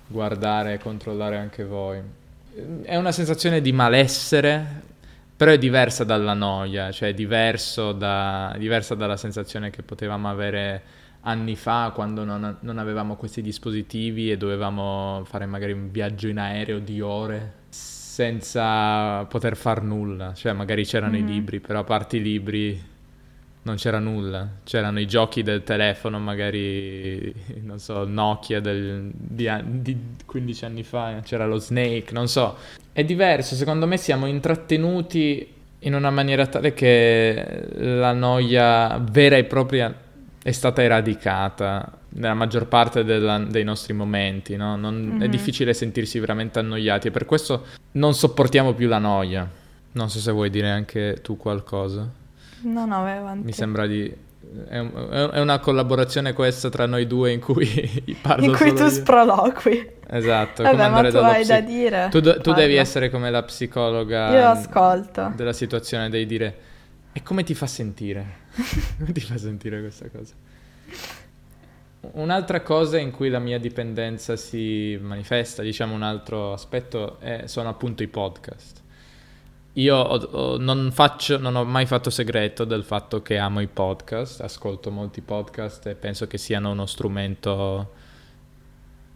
guardare 0.07 0.75
e 0.75 0.79
controllare 0.79 1.37
anche 1.37 1.65
voi. 1.65 2.01
È 2.83 2.97
una 2.97 3.13
sensazione 3.13 3.61
di 3.61 3.73
malessere, 3.73 4.83
però 5.37 5.53
è 5.53 5.59
diversa 5.59 6.03
dalla 6.03 6.35
noia, 6.35 6.91
cioè 6.91 7.11
è 7.11 7.15
diverso 7.15 7.93
da, 7.93 8.53
diversa 8.59 8.95
dalla 8.95 9.17
sensazione 9.17 9.71
che 9.71 9.83
potevamo 9.83 10.29
avere 10.29 10.83
anni 11.23 11.57
fa 11.57 11.91
quando 11.95 12.25
non, 12.25 12.59
non, 12.61 12.79
avevamo 12.79 13.17
questi 13.17 13.43
dispositivi 13.43 14.31
e 14.31 14.37
dovevamo 14.37 15.23
fare 15.25 15.47
magari 15.47 15.73
un 15.73 15.91
viaggio 15.91 16.29
in 16.29 16.39
aereo 16.39 16.79
di 16.79 17.01
ore 17.01 17.55
senza 17.69 19.25
poter 19.27 19.57
far 19.57 19.83
nulla, 19.83 20.35
cioè 20.35 20.53
magari 20.53 20.85
c'erano 20.85 21.13
mm-hmm. 21.13 21.29
i 21.29 21.33
libri, 21.33 21.61
però 21.61 21.81
a 21.81 21.85
parte 21.85 22.17
i 22.17 22.23
libri 22.23 22.83
non 23.63 23.77
c'era 23.77 23.99
nulla, 23.99 24.49
c'erano 24.65 24.99
i 24.99 25.07
giochi 25.07 25.43
del 25.43 25.63
telefono, 25.63 26.19
magari, 26.19 27.33
non 27.63 27.79
so, 27.79 28.05
Nokia 28.05 28.61
del, 28.61 29.11
di, 29.13 29.49
di 29.65 29.97
15 30.25 30.65
anni 30.65 30.83
fa, 30.83 31.21
c'era 31.23 31.47
lo 31.47 31.59
Snake, 31.59 32.13
non 32.13 32.29
so. 32.29 32.57
È 32.93 33.05
diverso, 33.05 33.55
secondo 33.55 33.87
me 33.87 33.99
siamo 33.99 34.27
intrattenuti 34.27 35.55
in 35.81 35.95
una 35.95 36.11
maniera 36.11 36.47
tale 36.47 36.73
che 36.73 37.69
la 37.75 38.13
noia 38.13 38.99
vera 38.99 39.37
e 39.37 39.45
propria 39.45 39.95
è 40.43 40.53
stata 40.53 40.83
eradicata 40.83 41.99
nella 42.11 42.35
maggior 42.35 42.67
parte 42.67 43.05
della, 43.05 43.39
dei 43.39 43.65
nostri 43.65 43.93
momenti, 43.93 44.57
no? 44.57 44.77
non, 44.77 44.95
mm-hmm. 44.95 45.21
È 45.21 45.25
mhm. 45.25 45.31
difficile 45.31 45.75
sentirsi 45.75 46.19
veramente 46.19 46.59
annoiati 46.59 47.09
e 47.09 47.11
per 47.11 47.27
questo 47.27 47.67
non 47.93 48.15
sopportiamo 48.15 48.73
più 48.73 48.89
la 48.89 48.99
noia. 48.99 49.49
Non 49.93 50.11
so 50.11 50.19
se 50.19 50.31
vuoi 50.33 50.51
dire 50.51 50.71
anche 50.71 51.19
tu 51.23 51.37
qualcosa. 51.37 52.09
No, 52.63 52.87
no, 52.87 53.03
vai 53.03 53.17
avanti. 53.19 53.45
Mi 53.45 53.53
sembra 53.53 53.87
di... 53.87 54.27
È, 54.69 54.79
è 54.79 55.41
una 55.41 55.59
collaborazione 55.59 56.33
questa 56.33 56.71
tra 56.71 56.87
noi 56.87 57.07
due 57.07 57.33
in 57.33 57.41
cui 57.41 58.17
parlo 58.23 58.45
In 58.45 58.57
cui 58.57 58.73
tu 58.73 58.85
io. 58.85 58.91
sproloqui. 58.91 59.97
Esatto, 60.11 60.63
Vabbè, 60.63 60.89
ma 60.89 61.11
tu 61.11 61.17
hai 61.17 61.43
psi... 61.43 61.49
da 61.49 61.61
dire. 61.61 62.09
Tu, 62.11 62.21
tu 62.21 62.53
devi 62.53 62.77
essere 62.77 63.11
come 63.11 63.31
la 63.31 63.43
psicologa 63.43 64.31
io 64.31 64.49
ascolto. 64.49 65.33
della 65.37 65.53
situazione, 65.53 66.09
devi 66.09 66.25
dire 66.25 66.57
e 67.19 67.23
come 67.25 67.43
ti 67.43 67.53
fa 67.53 67.67
sentire? 67.67 68.47
come 68.97 69.11
ti 69.11 69.21
fa 69.21 69.37
sentire 69.37 69.81
questa 69.81 70.09
cosa? 70.09 70.35
Un'altra 72.13 72.61
cosa 72.61 72.97
in 72.97 73.11
cui 73.11 73.29
la 73.29 73.41
mia 73.41 73.59
dipendenza 73.59 74.37
si 74.37 74.97
manifesta, 75.03 75.63
diciamo 75.63 75.95
un 75.95 76.03
altro 76.03 76.53
aspetto, 76.53 77.19
è, 77.19 77.43
sono 77.47 77.71
appunto 77.71 78.05
i 78.05 78.07
podcast. 78.07 78.83
Io 79.73 79.97
ho, 79.97 80.17
ho, 80.17 80.59
non, 80.59 80.93
faccio, 80.93 81.39
non 81.39 81.57
ho 81.57 81.65
mai 81.65 81.87
fatto 81.87 82.09
segreto 82.09 82.65
del 82.65 82.85
fatto 82.85 83.21
che 83.21 83.37
amo 83.37 83.59
i 83.59 83.67
podcast, 83.67 84.41
ascolto 84.41 84.93
molti 84.93 85.21
podcast 85.21 85.89
e 85.89 85.97
penso 85.97 86.29
che 86.29 86.39
siano 86.39 86.71
uno 86.71 86.87
strumento 86.87 87.95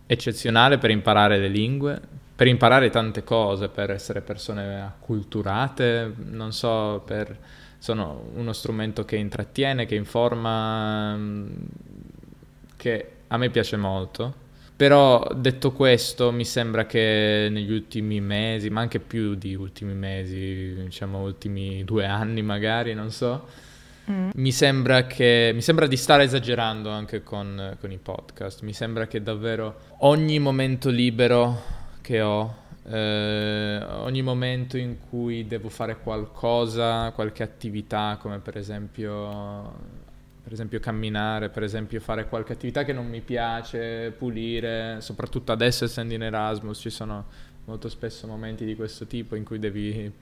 eccezionale 0.07 0.79
per 0.79 0.91
imparare 0.91 1.39
le 1.39 1.49
lingue, 1.49 2.01
per 2.35 2.49
imparare 2.49 2.91
tante 2.91 3.23
cose, 3.23 3.69
per 3.69 3.93
essere 3.93 4.23
persone 4.23 4.83
acculturate, 4.83 6.13
non 6.17 6.53
so, 6.53 7.01
per, 7.07 7.39
sono 7.83 8.31
uno 8.35 8.53
strumento 8.53 9.05
che 9.05 9.17
intrattiene, 9.17 9.87
che 9.87 9.97
informa, 9.97 11.19
che 12.77 13.11
a 13.27 13.37
me 13.37 13.51
piace 13.51 13.77
molto. 13.77 14.35
Però 14.77 15.27
detto 15.35 15.73
questo, 15.73 16.31
mi 16.31 16.45
sembra 16.45 16.87
che 16.87 17.49
negli 17.51 17.73
ultimi 17.73 18.21
mesi, 18.21 18.71
ma 18.71 18.83
anche 18.83 19.01
più 19.01 19.35
di 19.35 19.57
ultimi 19.57 19.95
mesi, 19.95 20.75
diciamo 20.77 21.23
ultimi 21.23 21.83
due 21.83 22.07
anni 22.07 22.41
magari, 22.43 22.95
non 22.95 23.11
so, 23.11 23.49
mm. 24.09 24.31
mi, 24.35 24.53
sembra 24.53 25.09
che, 25.09 25.51
mi 25.53 25.61
sembra 25.61 25.89
di 25.89 25.97
stare 25.97 26.23
esagerando 26.23 26.89
anche 26.89 27.25
con, 27.25 27.77
con, 27.81 27.91
i 27.91 27.99
podcast. 27.99 28.63
Mi 28.63 28.75
sembra 28.75 29.09
che 29.09 29.25
davvero 29.25 29.97
ogni 29.99 30.39
momento 30.39 30.89
libero 30.89 31.63
che 32.01 32.21
ho, 32.21 32.55
eh, 32.85 33.85
ogni 33.99 34.23
momento 34.23 34.77
in 34.77 34.99
cui 35.09 35.47
devo 35.47 35.69
fare 35.69 35.99
qualcosa, 35.99 37.11
qualche 37.13 37.43
attività, 37.43 38.19
come 38.21 38.39
per 38.39 38.57
esempio 38.57 40.01
per 40.43 40.53
esempio 40.53 40.81
camminare, 40.81 41.51
per 41.51 41.63
esempio 41.63 42.01
fare 42.01 42.27
qualche 42.29 42.53
attività 42.53 42.85
che 42.85 42.93
non 42.93 43.09
mi 43.09 43.21
piace, 43.21 44.11
pulire, 44.11 45.01
soprattutto 45.01 45.53
adesso 45.53 45.85
essendo 45.85 46.15
in 46.15 46.23
Erasmus 46.23 46.79
ci 46.81 46.91
sono 46.91 47.27
molto 47.65 47.89
spesso 47.89 48.27
momenti 48.27 48.65
di 48.65 48.75
questo 48.75 49.07
tipo 49.07 49.37
in 49.37 49.45
cui 49.45 49.61
devi 49.61 50.13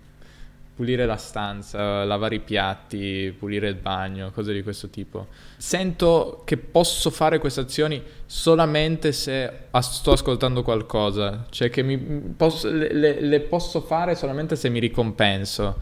pulire 0.81 1.05
la 1.05 1.19
stanza, 1.19 2.05
lavare 2.05 2.37
i 2.37 2.41
piatti, 2.41 3.37
pulire 3.39 3.69
il 3.69 3.75
bagno, 3.75 4.31
cose 4.31 4.55
di 4.55 4.63
questo 4.63 4.89
tipo. 4.89 5.27
Sento 5.59 6.41
che 6.47 6.57
posso 6.57 7.11
fare 7.11 7.39
queste 7.39 7.61
azioni 7.61 8.03
solamente 8.25 9.13
se 9.13 9.53
sto 9.81 10.13
ascoltando 10.13 10.63
qualcosa, 10.63 11.45
cioè 11.51 11.69
che 11.69 11.83
mi, 11.83 11.99
posso, 12.35 12.71
le, 12.71 13.21
le 13.21 13.41
posso 13.41 13.83
fare 13.83 14.15
solamente 14.15 14.57
se 14.57 14.71
mi 14.71 14.79
ricompenso 14.79 15.77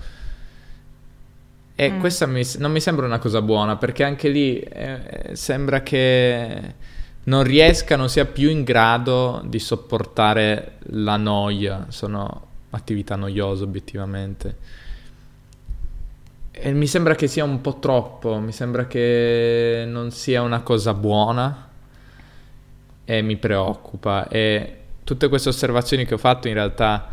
e 1.77 1.93
mm. 1.93 2.01
questa 2.01 2.27
mi, 2.27 2.43
non 2.57 2.73
mi 2.73 2.81
sembra 2.81 3.07
una 3.07 3.21
cosa 3.21 3.41
buona 3.41 3.77
perché 3.77 4.03
anche 4.03 4.29
lì 4.31 4.59
eh, 4.59 5.31
sembra 5.35 5.85
che 5.85 6.75
non 7.23 7.45
riesca, 7.45 7.95
non 7.95 8.09
sia 8.09 8.25
più 8.25 8.51
in 8.51 8.65
grado 8.65 9.43
di 9.45 9.61
sopportare 9.61 10.79
la 10.87 11.17
noia. 11.17 11.87
Sono 11.91 12.47
attività 12.71 13.15
noiose 13.15 13.63
obiettivamente. 13.63 14.57
E 16.61 16.73
mi 16.73 16.89
sembra 16.89 17.15
che 17.15 17.29
sia 17.29 17.45
un 17.45 17.61
po' 17.61 17.79
troppo, 17.79 18.41
mi 18.41 18.53
sembra 18.53 18.87
che 18.87 19.85
non 19.87 20.11
sia 20.11 20.43
una 20.43 20.61
cosa 20.63 20.93
buona 20.93 21.69
e 23.05 23.23
mi 23.23 23.37
preoccupa. 23.37 24.27
E 24.29 24.77
tutte 25.05 25.29
queste 25.29 25.51
osservazioni 25.51 26.05
che 26.05 26.15
ho 26.15 26.19
fatto 26.19 26.49
in 26.49 26.55
realtà 26.55 27.11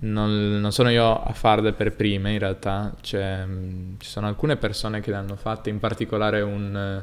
non, 0.00 0.58
non, 0.58 0.72
sono 0.72 0.90
io 0.90 1.22
a 1.22 1.32
farle 1.32 1.72
per 1.72 1.92
prime, 1.92 2.32
in 2.32 2.38
realtà 2.38 2.94
cioè, 3.02 3.44
ci 3.98 4.08
sono 4.08 4.26
alcune 4.26 4.56
persone 4.56 5.00
che 5.00 5.10
le 5.10 5.16
hanno 5.16 5.36
fatte, 5.36 5.70
in 5.70 5.78
particolare 5.78 6.40
un, 6.40 7.02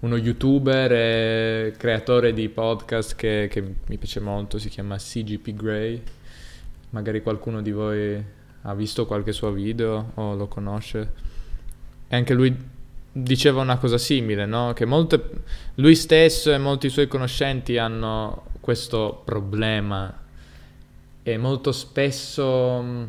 uno 0.00 0.16
youtuber 0.16 0.92
e 0.92 1.74
creatore 1.76 2.32
di 2.32 2.48
podcast 2.48 3.16
che, 3.16 3.48
che, 3.50 3.60
mi 3.86 3.98
piace 3.98 4.20
molto, 4.20 4.58
si 4.58 4.68
chiama 4.68 4.96
CGP 4.96 5.50
Grey, 5.54 6.02
magari 6.90 7.22
qualcuno 7.22 7.60
di 7.60 7.72
voi 7.72 8.24
ha 8.66 8.74
visto 8.74 9.06
qualche 9.06 9.32
suo 9.32 9.50
video 9.50 10.12
o 10.14 10.34
lo 10.34 10.46
conosce, 10.46 11.12
e 12.08 12.16
anche 12.16 12.34
lui 12.34 12.56
diceva 13.12 13.60
una 13.60 13.78
cosa 13.78 13.98
simile, 13.98 14.46
no? 14.46 14.72
che 14.72 14.84
molte, 14.84 15.22
lui 15.76 15.94
stesso 15.94 16.52
e 16.52 16.58
molti 16.58 16.88
suoi 16.88 17.06
conoscenti 17.06 17.78
hanno 17.78 18.46
questo 18.60 19.22
problema 19.24 20.22
e 21.22 21.36
molto 21.36 21.72
spesso, 21.72 22.80
mm, 22.82 23.04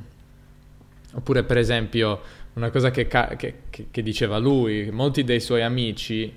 oppure 1.14 1.44
per 1.44 1.58
esempio 1.58 2.22
una 2.54 2.70
cosa 2.70 2.92
che, 2.92 3.08
che, 3.08 3.56
che, 3.92 4.04
diceva 4.04 4.38
lui, 4.38 4.90
molti 4.92 5.24
dei 5.24 5.40
suoi 5.40 5.64
amici, 5.64 6.34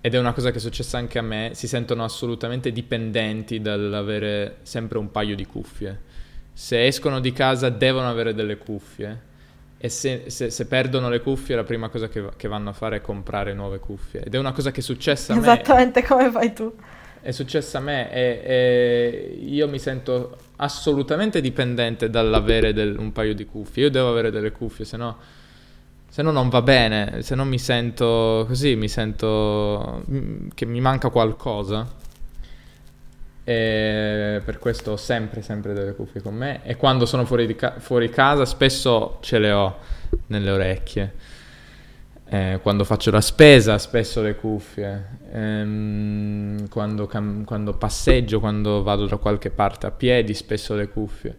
ed 0.00 0.14
è 0.14 0.18
una 0.18 0.32
cosa 0.32 0.50
che 0.50 0.58
è 0.58 0.60
successa 0.60 0.98
anche 0.98 1.18
a 1.18 1.22
me, 1.22 1.50
si 1.54 1.66
sentono 1.66 2.04
assolutamente 2.04 2.72
dipendenti 2.72 3.60
dall'avere 3.60 4.58
sempre 4.62 4.98
un 4.98 5.10
paio 5.10 5.34
di 5.34 5.46
cuffie. 5.46 6.08
Se 6.60 6.86
escono 6.86 7.20
di 7.20 7.32
casa 7.32 7.70
devono 7.70 8.10
avere 8.10 8.34
delle 8.34 8.58
cuffie. 8.58 9.18
E 9.78 9.88
se, 9.88 10.24
se, 10.26 10.50
se, 10.50 10.66
perdono 10.66 11.08
le 11.08 11.22
cuffie 11.22 11.56
la 11.56 11.64
prima 11.64 11.88
cosa 11.88 12.10
che, 12.10 12.22
che, 12.36 12.48
vanno 12.48 12.68
a 12.68 12.72
fare 12.74 12.96
è 12.96 13.00
comprare 13.00 13.54
nuove 13.54 13.78
cuffie. 13.78 14.24
Ed 14.24 14.34
è 14.34 14.38
una 14.38 14.52
cosa 14.52 14.70
che 14.70 14.80
è 14.80 14.82
successa 14.82 15.32
a 15.32 15.36
me. 15.36 15.40
Esattamente 15.40 16.04
come 16.04 16.30
fai 16.30 16.52
tu. 16.52 16.70
È 17.22 17.30
successa 17.30 17.78
a 17.78 17.80
me 17.80 18.12
e, 18.12 18.42
e, 18.44 19.38
io 19.42 19.68
mi 19.68 19.78
sento 19.78 20.36
assolutamente 20.56 21.40
dipendente 21.40 22.10
dall'avere 22.10 22.74
del, 22.74 22.94
un 22.98 23.10
paio 23.10 23.34
di 23.34 23.46
cuffie. 23.46 23.84
Io 23.84 23.90
devo 23.90 24.10
avere 24.10 24.30
delle 24.30 24.52
cuffie, 24.52 24.84
se 24.84 24.98
no, 24.98 25.16
se 26.10 26.20
no 26.20 26.30
non 26.30 26.50
va 26.50 26.60
bene, 26.60 27.22
se 27.22 27.34
no 27.34 27.46
mi 27.46 27.58
sento 27.58 28.44
così, 28.46 28.76
mi 28.76 28.88
sento 28.88 30.04
che 30.52 30.66
mi 30.66 30.82
manca 30.82 31.08
qualcosa. 31.08 31.88
E 33.42 34.42
per 34.44 34.58
questo 34.58 34.92
ho 34.92 34.96
sempre, 34.96 35.42
sempre 35.42 35.72
delle 35.72 35.94
cuffie 35.94 36.20
con 36.20 36.34
me 36.34 36.60
e 36.62 36.76
quando 36.76 37.06
sono 37.06 37.24
fuori, 37.24 37.54
ca- 37.56 37.78
fuori 37.78 38.08
casa 38.10 38.44
spesso 38.44 39.18
ce 39.20 39.38
le 39.38 39.50
ho 39.50 39.78
nelle 40.26 40.50
orecchie 40.50 41.12
eh, 42.32 42.60
quando 42.62 42.84
faccio 42.84 43.10
la 43.10 43.20
spesa 43.20 43.76
spesso 43.76 44.22
le 44.22 44.36
cuffie, 44.36 45.18
ehm, 45.32 46.68
quando, 46.68 47.06
cam- 47.06 47.42
quando, 47.44 47.74
passeggio, 47.74 48.38
quando 48.38 48.84
vado 48.84 49.06
da 49.06 49.16
qualche 49.16 49.50
parte 49.50 49.86
a 49.86 49.90
piedi 49.90 50.32
spesso 50.32 50.76
le 50.76 50.88
cuffie. 50.88 51.38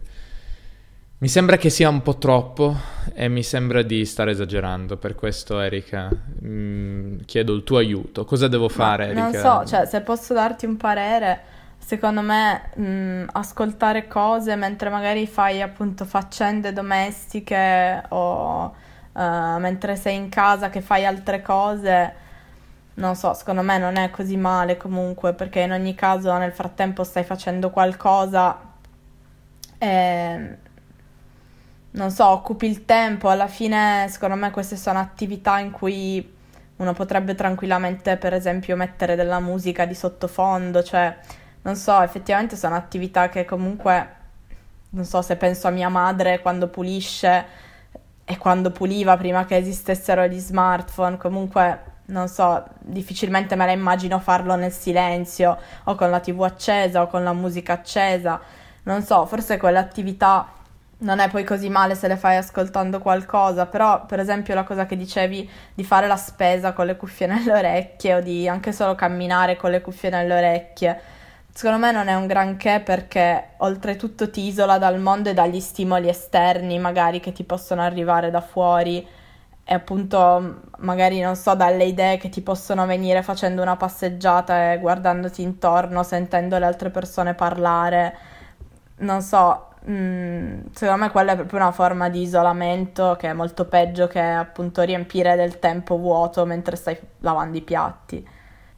Mi 1.19 1.29
sembra 1.29 1.55
che 1.55 1.69
sia 1.69 1.87
un 1.87 2.01
po' 2.01 2.17
troppo 2.17 2.75
e 3.13 3.29
mi 3.29 3.41
sembra 3.41 3.83
di 3.83 4.03
stare 4.05 4.31
esagerando, 4.31 4.97
per 4.97 5.15
questo 5.15 5.61
Erika 5.61 6.09
mh, 6.09 6.47
mm, 6.49 7.17
chiedo 7.25 7.53
il 7.53 7.63
tuo 7.63 7.77
aiuto. 7.77 8.25
Cosa 8.25 8.49
devo 8.49 8.67
fare 8.67 9.13
Ma 9.13 9.29
Erika? 9.29 9.43
Non 9.43 9.65
so, 9.65 9.69
cioè 9.69 9.85
se 9.85 10.01
posso 10.01 10.33
darti 10.33 10.65
un 10.65 10.75
parere, 10.75 11.41
secondo 11.83 12.21
me 12.21 12.69
mh, 12.75 13.29
ascoltare 13.33 14.07
cose 14.07 14.55
mentre 14.55 14.89
magari 14.89 15.27
fai 15.27 15.61
appunto 15.61 16.05
faccende 16.05 16.71
domestiche 16.71 18.03
o 18.09 18.73
uh, 19.13 19.57
mentre 19.57 19.95
sei 19.95 20.15
in 20.15 20.29
casa 20.29 20.69
che 20.69 20.81
fai 20.81 21.05
altre 21.05 21.41
cose, 21.41 22.13
non 22.95 23.15
so, 23.15 23.33
secondo 23.33 23.61
me 23.61 23.77
non 23.77 23.95
è 23.97 24.09
così 24.09 24.37
male 24.37 24.77
comunque, 24.77 25.33
perché 25.33 25.61
in 25.61 25.71
ogni 25.71 25.95
caso 25.95 26.35
nel 26.37 26.51
frattempo 26.53 27.03
stai 27.03 27.23
facendo 27.23 27.69
qualcosa 27.71 28.59
e 29.77 30.57
non 31.91 32.11
so, 32.11 32.25
occupi 32.27 32.67
il 32.67 32.85
tempo, 32.85 33.29
alla 33.29 33.47
fine 33.47 34.07
secondo 34.09 34.35
me 34.35 34.51
queste 34.51 34.77
sono 34.77 34.99
attività 34.99 35.59
in 35.59 35.71
cui 35.71 36.39
uno 36.77 36.93
potrebbe 36.93 37.35
tranquillamente, 37.35 38.17
per 38.17 38.33
esempio, 38.33 38.75
mettere 38.75 39.15
della 39.15 39.39
musica 39.39 39.85
di 39.85 39.93
sottofondo, 39.93 40.81
cioè, 40.83 41.15
non 41.63 41.75
so, 41.75 42.01
effettivamente 42.01 42.55
sono 42.55 42.75
attività 42.75 43.29
che 43.29 43.45
comunque, 43.45 44.15
non 44.89 45.05
so 45.05 45.21
se 45.21 45.35
penso 45.35 45.67
a 45.67 45.71
mia 45.71 45.89
madre 45.89 46.41
quando 46.41 46.67
pulisce, 46.67 47.69
e 48.31 48.37
quando 48.37 48.71
puliva 48.71 49.17
prima 49.17 49.45
che 49.45 49.57
esistessero 49.57 50.25
gli 50.25 50.39
smartphone, 50.39 51.17
comunque 51.17 51.89
non 52.05 52.29
so, 52.29 52.63
difficilmente 52.79 53.55
me 53.55 53.65
la 53.65 53.71
immagino 53.71 54.19
farlo 54.19 54.55
nel 54.55 54.71
silenzio 54.71 55.57
o 55.85 55.95
con 55.95 56.09
la 56.09 56.19
tv 56.19 56.43
accesa 56.43 57.01
o 57.01 57.07
con 57.07 57.23
la 57.23 57.33
musica 57.33 57.73
accesa, 57.73 58.39
non 58.83 59.03
so, 59.03 59.25
forse 59.25 59.57
quell'attività 59.57 60.47
non 60.99 61.19
è 61.19 61.29
poi 61.29 61.43
così 61.43 61.67
male 61.67 61.95
se 61.95 62.07
le 62.07 62.15
fai 62.15 62.37
ascoltando 62.37 62.99
qualcosa, 62.99 63.65
però 63.65 64.05
per 64.05 64.19
esempio 64.19 64.53
la 64.55 64.63
cosa 64.63 64.85
che 64.85 64.95
dicevi 64.95 65.49
di 65.73 65.83
fare 65.83 66.07
la 66.07 66.15
spesa 66.15 66.73
con 66.73 66.85
le 66.85 66.95
cuffie 66.95 67.27
nelle 67.27 67.51
orecchie 67.51 68.15
o 68.15 68.21
di 68.21 68.47
anche 68.47 68.71
solo 68.71 68.95
camminare 68.95 69.57
con 69.57 69.71
le 69.71 69.81
cuffie 69.81 70.09
nelle 70.09 70.35
orecchie, 70.35 71.01
secondo 71.61 71.85
me 71.85 71.91
non 71.91 72.07
è 72.07 72.15
un 72.15 72.25
granché 72.25 72.81
perché 72.83 73.49
oltretutto 73.57 74.31
ti 74.31 74.47
isola 74.47 74.79
dal 74.79 74.99
mondo 74.99 75.29
e 75.29 75.35
dagli 75.35 75.59
stimoli 75.59 76.09
esterni 76.09 76.79
magari 76.79 77.19
che 77.19 77.31
ti 77.33 77.43
possono 77.43 77.83
arrivare 77.83 78.31
da 78.31 78.41
fuori 78.41 79.07
e 79.63 79.71
appunto 79.71 80.61
magari 80.79 81.19
non 81.19 81.35
so 81.35 81.53
dalle 81.53 81.83
idee 81.83 82.17
che 82.17 82.29
ti 82.29 82.41
possono 82.41 82.87
venire 82.87 83.21
facendo 83.21 83.61
una 83.61 83.77
passeggiata 83.77 84.71
e 84.73 84.79
guardandoti 84.79 85.43
intorno, 85.43 86.01
sentendo 86.01 86.57
le 86.57 86.65
altre 86.65 86.89
persone 86.89 87.35
parlare, 87.35 88.17
non 88.97 89.21
so, 89.21 89.67
Mm, 89.89 90.67
secondo 90.73 91.05
me 91.05 91.09
quella 91.09 91.31
è 91.31 91.35
proprio 91.35 91.59
una 91.59 91.71
forma 91.71 92.07
di 92.07 92.21
isolamento 92.21 93.15
che 93.17 93.29
è 93.29 93.33
molto 93.33 93.65
peggio 93.65 94.05
che 94.05 94.19
appunto 94.19 94.83
riempire 94.83 95.35
del 95.35 95.57
tempo 95.57 95.97
vuoto 95.97 96.45
mentre 96.45 96.75
stai 96.75 96.99
lavando 97.21 97.57
i 97.57 97.61
piatti. 97.61 98.27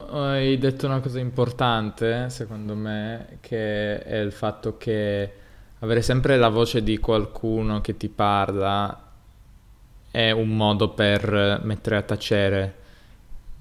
Hai 0.10 0.58
detto 0.58 0.86
una 0.86 1.00
cosa 1.00 1.20
importante, 1.20 2.30
secondo 2.30 2.76
me, 2.76 3.38
che 3.42 4.02
è 4.02 4.18
il 4.18 4.32
fatto 4.32 4.78
che 4.78 5.32
avere 5.80 6.02
sempre 6.02 6.38
la 6.38 6.50
voce 6.50 6.84
di 6.84 6.98
qualcuno 6.98 7.82
che 7.82 7.98
ti 7.98 8.10
parla 8.10 9.12
è 10.12 10.32
un 10.32 10.56
modo 10.56 10.90
per 10.90 11.62
mettere 11.64 11.98
a 11.98 12.02
tacere 12.04 12.76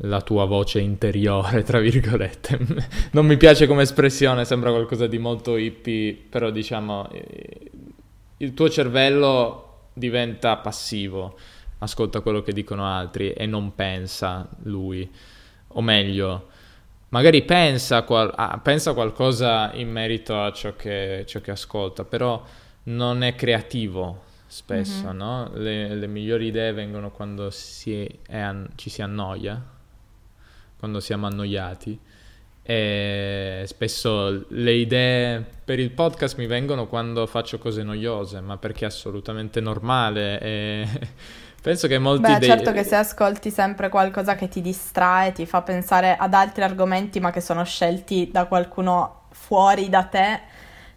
la 0.05 0.21
tua 0.21 0.45
voce 0.45 0.81
interiore, 0.81 1.63
tra 1.63 1.79
virgolette. 1.79 2.59
non 3.13 3.27
mi 3.27 3.37
piace 3.37 3.67
come 3.67 3.83
espressione, 3.83 4.45
sembra 4.45 4.71
qualcosa 4.71 5.07
di 5.07 5.19
molto 5.19 5.57
hippie, 5.57 6.13
però 6.29 6.51
diciamo 6.51 7.09
eh, 7.11 7.71
il 8.39 8.55
tuo 8.55 8.69
cervello 8.69 9.89
diventa 9.93 10.57
passivo, 10.57 11.39
ascolta 11.79 12.21
quello 12.21 12.43
che 12.43 12.53
dicono 12.53 12.85
altri 12.87 13.33
e 13.33 13.47
non 13.47 13.75
pensa 13.75 14.49
lui, 14.63 15.09
o 15.75 15.81
meglio, 15.81 16.49
magari 17.11 17.43
pensa, 17.43 18.02
qual- 18.02 18.33
ah, 18.35 18.59
pensa 18.59 18.93
qualcosa 18.95 19.73
in 19.75 19.91
merito 19.91 20.41
a 20.41 20.52
ciò 20.52 20.75
che, 20.76 21.25
ciò 21.26 21.41
che 21.41 21.50
ascolta, 21.50 22.05
però 22.05 22.43
non 22.85 23.23
è 23.23 23.35
creativo 23.35 24.25
spesso, 24.47 25.07
mm-hmm. 25.07 25.17
no? 25.17 25.50
Le, 25.55 25.95
le, 25.95 26.07
migliori 26.07 26.47
idee 26.47 26.73
vengono 26.73 27.11
quando 27.11 27.50
si 27.50 28.07
an- 28.29 28.69
ci 28.76 28.91
si 28.91 29.02
annoia 29.02 29.73
quando 30.83 30.99
siamo 30.99 31.29
annoiati. 31.29 31.97
E 32.64 33.62
spesso 33.67 34.47
le 34.49 34.73
idee 34.73 35.45
per 35.64 35.79
il 35.79 35.93
podcast 35.93 36.37
mi 36.38 36.47
vengono 36.47 36.88
quando 36.88 37.25
faccio 37.26 37.59
cose 37.59 37.85
noiose, 37.85 38.41
ma 38.41 38.57
perché 38.57 38.85
è 38.85 38.88
assolutamente 38.88 39.61
normale. 39.61 40.41
E 40.41 40.88
penso 41.62 41.87
che 41.87 41.99
molti 41.99 42.33
Beh, 42.33 42.40
dei... 42.40 42.49
certo 42.49 42.73
che 42.73 42.83
se 42.85 42.97
ascolti 42.97 43.50
sempre 43.50 43.88
qualcosa 43.88 44.35
che 44.35 44.49
ti 44.49 44.61
distrae, 44.61 45.33
ti 45.33 45.47
fa 45.47 45.62
pensare 45.62 46.16
ad 46.16 46.35
altri 46.35 46.62
argomenti, 46.62 47.21
ma 47.21 47.31
che 47.31 47.40
sono 47.40 47.64
scelti 47.64 48.31
da 48.31 48.47
qualcuno 48.47 49.23
fuori 49.31 49.88
da 49.88 50.02
te, 50.04 50.40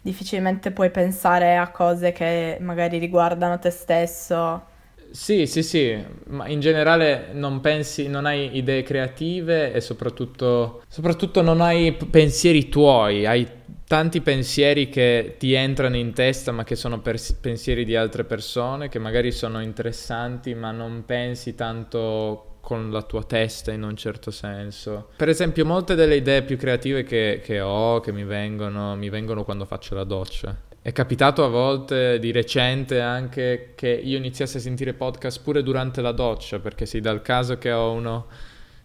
difficilmente 0.01 0.71
puoi 0.71 0.89
pensare 0.91 1.55
a 1.55 1.69
cose 1.69 2.11
che 2.11 2.57
magari 2.59 2.97
riguardano 2.97 3.59
te 3.59 3.69
stesso. 3.69 4.73
Sì, 5.11 5.45
sì, 5.45 5.63
sì, 5.63 5.97
ma 6.27 6.47
in 6.47 6.59
generale 6.59 7.29
non 7.31 7.61
pensi, 7.61 8.07
non 8.09 8.25
hai 8.25 8.57
idee 8.57 8.83
creative 8.83 9.71
e 9.71 9.79
soprattutto, 9.79 10.81
soprattutto 10.89 11.41
non 11.41 11.61
hai 11.61 11.93
pensieri 11.93 12.67
tuoi, 12.67 13.25
hai 13.25 13.47
tanti 13.87 14.21
pensieri 14.21 14.89
che 14.89 15.35
ti 15.37 15.53
entrano 15.53 15.95
in 15.95 16.13
testa 16.13 16.51
ma 16.51 16.63
che 16.63 16.75
sono 16.75 16.99
pers- 16.99 17.33
pensieri 17.33 17.85
di 17.85 17.95
altre 17.95 18.23
persone 18.23 18.89
che 18.89 18.99
magari 18.99 19.31
sono 19.31 19.61
interessanti 19.61 20.55
ma 20.55 20.71
non 20.71 21.03
pensi 21.05 21.55
tanto 21.55 22.55
con 22.65 22.89
la 22.89 23.03
tua 23.03 23.23
testa 23.23 23.71
in 23.71 23.83
un 23.83 23.95
certo 23.95 24.31
senso. 24.31 25.09
Per 25.15 25.29
esempio 25.29 25.65
molte 25.65 25.93
delle 25.93 26.15
idee 26.15 26.41
più 26.41 26.57
creative 26.57 27.03
che, 27.03 27.39
che 27.43 27.61
ho, 27.61 27.99
che 27.99 28.11
mi 28.11 28.23
vengono, 28.23 28.95
mi 28.95 29.09
vengono 29.09 29.43
quando 29.43 29.65
faccio 29.65 29.93
la 29.93 30.03
doccia. 30.03 30.63
È 30.81 30.91
capitato 30.91 31.43
a 31.43 31.47
volte 31.47 32.17
di 32.17 32.31
recente 32.31 33.01
anche 33.01 33.73
che 33.75 33.89
io 33.89 34.17
iniziassi 34.17 34.57
a 34.57 34.59
sentire 34.59 34.93
podcast 34.93 35.43
pure 35.43 35.61
durante 35.61 36.01
la 36.01 36.11
doccia, 36.11 36.57
perché 36.57 36.87
si 36.87 36.99
dà 37.01 37.11
il 37.11 37.21
caso 37.21 37.59
che 37.59 37.71
ho 37.71 37.91
uno 37.91 38.27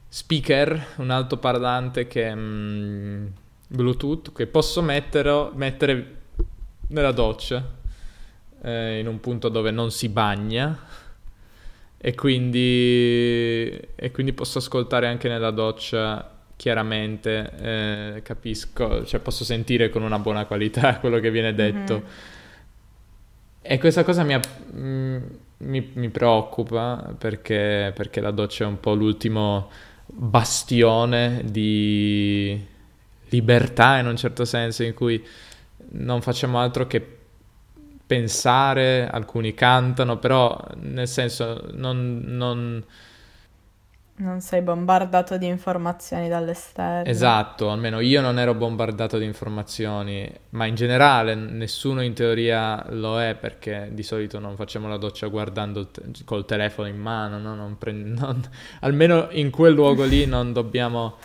speaker, 0.08 0.86
un 0.96 1.08
altoparlante 1.08 2.06
che 2.06 2.28
è 2.28 2.34
mm, 2.34 3.26
Bluetooth, 3.72 4.32
che 4.32 4.46
posso 4.46 4.82
mettere, 4.82 5.50
mettere 5.54 6.16
nella 6.88 7.12
doccia, 7.12 7.64
eh, 8.62 8.98
in 8.98 9.06
un 9.06 9.20
punto 9.20 9.48
dove 9.48 9.70
non 9.70 9.92
si 9.92 10.08
bagna, 10.08 10.76
e 11.96 12.14
quindi, 12.14 13.68
e 13.94 14.10
quindi 14.10 14.32
posso 14.32 14.58
ascoltare 14.58 15.06
anche 15.06 15.28
nella 15.28 15.50
doccia 15.50 16.38
chiaramente 16.56 17.52
eh, 17.60 18.22
capisco, 18.22 19.04
cioè 19.06 19.20
posso 19.20 19.44
sentire 19.44 19.88
con 19.88 20.02
una 20.02 20.18
buona 20.18 20.44
qualità 20.46 20.98
quello 21.00 21.20
che 21.20 21.30
viene 21.30 21.54
detto. 21.54 21.94
Mm-hmm. 21.94 22.12
E 23.62 23.78
questa 23.78 24.02
cosa 24.02 24.24
mi, 24.24 24.38
mm, 24.74 25.22
mi, 25.58 25.90
mi 25.94 26.08
preoccupa 26.08 27.14
perché, 27.16 27.92
perché, 27.94 28.20
la 28.20 28.30
doccia 28.30 28.64
è 28.64 28.66
un 28.66 28.80
po' 28.80 28.94
l'ultimo 28.94 29.70
bastione 30.06 31.42
di 31.44 32.66
libertà 33.30 33.98
in 33.98 34.06
un 34.06 34.16
certo 34.16 34.44
senso 34.44 34.82
in 34.82 34.94
cui 34.94 35.24
non 35.92 36.20
facciamo 36.22 36.58
altro 36.60 36.86
che 36.86 37.18
pensare, 38.06 39.08
alcuni 39.08 39.54
cantano, 39.54 40.18
però 40.18 40.58
nel 40.76 41.08
senso 41.08 41.68
non, 41.72 42.22
non 42.24 42.84
non 44.20 44.40
sei 44.40 44.60
bombardato 44.60 45.38
di 45.38 45.46
informazioni 45.46 46.28
dall'esterno. 46.28 47.10
Esatto, 47.10 47.70
almeno 47.70 48.00
io 48.00 48.20
non 48.20 48.38
ero 48.38 48.54
bombardato 48.54 49.16
di 49.16 49.24
informazioni, 49.24 50.30
ma 50.50 50.66
in 50.66 50.74
generale 50.74 51.34
nessuno 51.34 52.02
in 52.02 52.12
teoria 52.12 52.84
lo 52.90 53.20
è 53.20 53.34
perché 53.34 53.88
di 53.92 54.02
solito 54.02 54.38
non 54.38 54.56
facciamo 54.56 54.88
la 54.88 54.98
doccia 54.98 55.26
guardando 55.28 55.86
te- 55.86 56.02
col 56.24 56.44
telefono 56.44 56.88
in 56.88 56.98
mano, 56.98 57.38
no? 57.38 57.76
pre- 57.78 57.92
non... 57.92 58.42
almeno 58.80 59.28
in 59.30 59.50
quel 59.50 59.72
luogo 59.72 60.04
lì 60.04 60.26
non 60.26 60.52
dobbiamo 60.52 61.16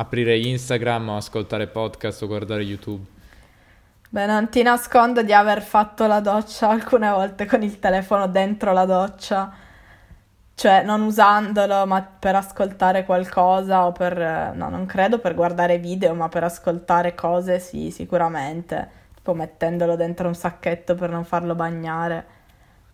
aprire 0.00 0.38
Instagram 0.38 1.10
o 1.10 1.16
ascoltare 1.16 1.66
podcast 1.66 2.22
o 2.22 2.26
guardare 2.26 2.62
YouTube. 2.62 3.04
Beh, 4.08 4.26
non 4.26 4.48
ti 4.48 4.62
nascondo 4.62 5.22
di 5.22 5.32
aver 5.32 5.62
fatto 5.62 6.06
la 6.06 6.20
doccia 6.20 6.68
alcune 6.68 7.10
volte 7.10 7.46
con 7.46 7.62
il 7.62 7.78
telefono 7.78 8.26
dentro 8.26 8.72
la 8.72 8.84
doccia 8.84 9.52
cioè 10.60 10.82
non 10.82 11.00
usandolo, 11.00 11.86
ma 11.86 12.02
per 12.02 12.34
ascoltare 12.34 13.06
qualcosa 13.06 13.86
o 13.86 13.92
per, 13.92 14.52
no, 14.54 14.68
non 14.68 14.84
credo 14.84 15.18
per 15.18 15.34
guardare 15.34 15.78
video, 15.78 16.12
ma 16.12 16.28
per 16.28 16.44
ascoltare 16.44 17.14
cose 17.14 17.58
sì, 17.58 17.90
sicuramente, 17.90 18.90
tipo 19.14 19.32
mettendolo 19.32 19.96
dentro 19.96 20.28
un 20.28 20.34
sacchetto 20.34 20.94
per 20.94 21.08
non 21.08 21.24
farlo 21.24 21.54
bagnare 21.54 22.26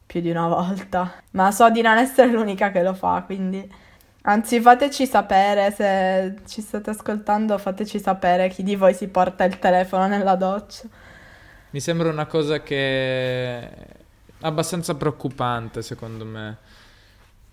più 0.07 0.21
di 0.21 0.31
una 0.31 0.47
volta. 0.47 1.13
Ma 1.33 1.51
so 1.51 1.69
di 1.69 1.83
non 1.83 1.97
essere 1.99 2.31
l'unica 2.31 2.71
che 2.71 2.85
lo 2.85 2.95
fa, 2.95 3.25
quindi 3.27 3.69
anzi 4.27 4.61
fateci 4.61 5.07
sapere 5.07 5.73
se 5.73 6.37
ci 6.47 6.61
state 6.61 6.91
ascoltando, 6.91 7.59
fateci 7.59 7.99
sapere 7.99 8.49
chi 8.49 8.63
di 8.63 8.77
voi 8.77 8.95
si 8.95 9.09
porta 9.09 9.45
il 9.45 9.59
telefono 9.59 10.07
nella 10.07 10.37
doccia. 10.37 10.85
Mi 11.71 11.81
sembra 11.81 12.09
una 12.09 12.27
cosa 12.27 12.63
che 12.63 12.77
è 12.77 13.87
abbastanza 14.41 14.95
preoccupante, 14.95 15.83
secondo 15.83 16.25
me 16.25 16.59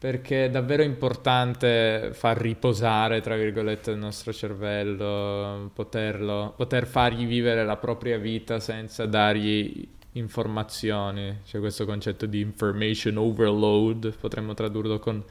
perché 0.03 0.45
è 0.45 0.49
davvero 0.49 0.83
importante 0.83 2.09
far 2.11 2.35
riposare, 2.37 3.21
tra 3.21 3.37
virgolette, 3.37 3.91
il 3.91 3.97
nostro 3.97 4.33
cervello, 4.33 5.71
poterlo, 5.73 6.53
poter 6.57 6.85
fargli 6.87 7.25
vivere 7.25 7.63
la 7.63 7.77
propria 7.77 8.17
vita 8.17 8.59
senza 8.59 9.05
dargli 9.05 9.87
informazioni. 10.11 11.39
C'è 11.45 11.59
questo 11.59 11.85
concetto 11.85 12.25
di 12.25 12.41
information 12.41 13.15
overload, 13.15 14.13
potremmo 14.19 14.53
tradurlo 14.53 14.99
con 14.99 15.23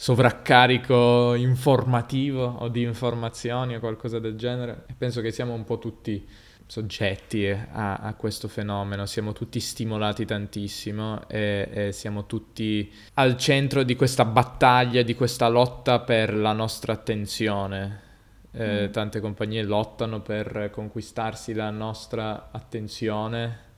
sovraccarico 0.00 1.34
informativo 1.34 2.42
o 2.60 2.68
di 2.68 2.80
informazioni 2.80 3.76
o 3.76 3.80
qualcosa 3.80 4.18
del 4.18 4.34
genere. 4.34 4.84
E 4.86 4.94
penso 4.96 5.20
che 5.20 5.30
siamo 5.30 5.52
un 5.52 5.64
po' 5.64 5.76
tutti 5.76 6.26
soggetti 6.64 7.46
a, 7.46 7.96
a, 7.96 8.14
questo 8.14 8.48
fenomeno, 8.48 9.04
siamo 9.04 9.32
tutti 9.32 9.60
stimolati 9.60 10.24
tantissimo 10.24 11.28
e, 11.28 11.68
e, 11.70 11.92
siamo 11.92 12.24
tutti 12.24 12.90
al 13.14 13.36
centro 13.36 13.82
di 13.82 13.94
questa 13.94 14.24
battaglia, 14.24 15.02
di 15.02 15.14
questa 15.14 15.48
lotta 15.48 16.00
per 16.00 16.34
la 16.34 16.54
nostra 16.54 16.94
attenzione. 16.94 18.00
Eh, 18.52 18.88
mm. 18.88 18.92
Tante 18.92 19.20
compagnie 19.20 19.64
lottano 19.64 20.22
per 20.22 20.70
conquistarsi 20.72 21.52
la 21.52 21.68
nostra 21.68 22.48
attenzione 22.50 23.68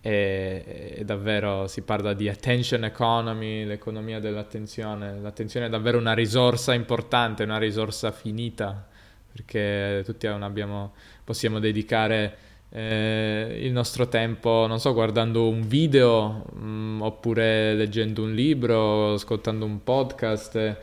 e, 0.00 0.94
e, 0.96 1.04
davvero 1.04 1.66
si 1.66 1.82
parla 1.82 2.14
di 2.14 2.28
attention 2.28 2.84
economy, 2.84 3.64
l'economia 3.64 4.18
dell'attenzione. 4.18 5.18
L'attenzione 5.20 5.66
è 5.66 5.68
davvero 5.68 5.98
una 5.98 6.14
risorsa 6.14 6.72
importante, 6.72 7.42
una 7.42 7.58
risorsa 7.58 8.10
finita, 8.10 8.86
perché 9.32 10.02
tutti 10.04 10.26
abbiamo, 10.26 10.94
possiamo 11.24 11.58
dedicare 11.58 12.36
eh, 12.70 13.58
il 13.60 13.72
nostro 13.72 14.08
tempo, 14.08 14.66
non 14.66 14.80
so, 14.80 14.92
guardando 14.94 15.48
un 15.48 15.66
video 15.66 16.44
mh, 16.52 16.66
mm, 16.66 17.02
oppure 17.02 17.74
leggendo 17.74 18.22
un 18.22 18.32
libro, 18.32 19.14
ascoltando 19.14 19.64
un 19.64 19.82
podcast. 19.82 20.56
Eh, 20.56 20.76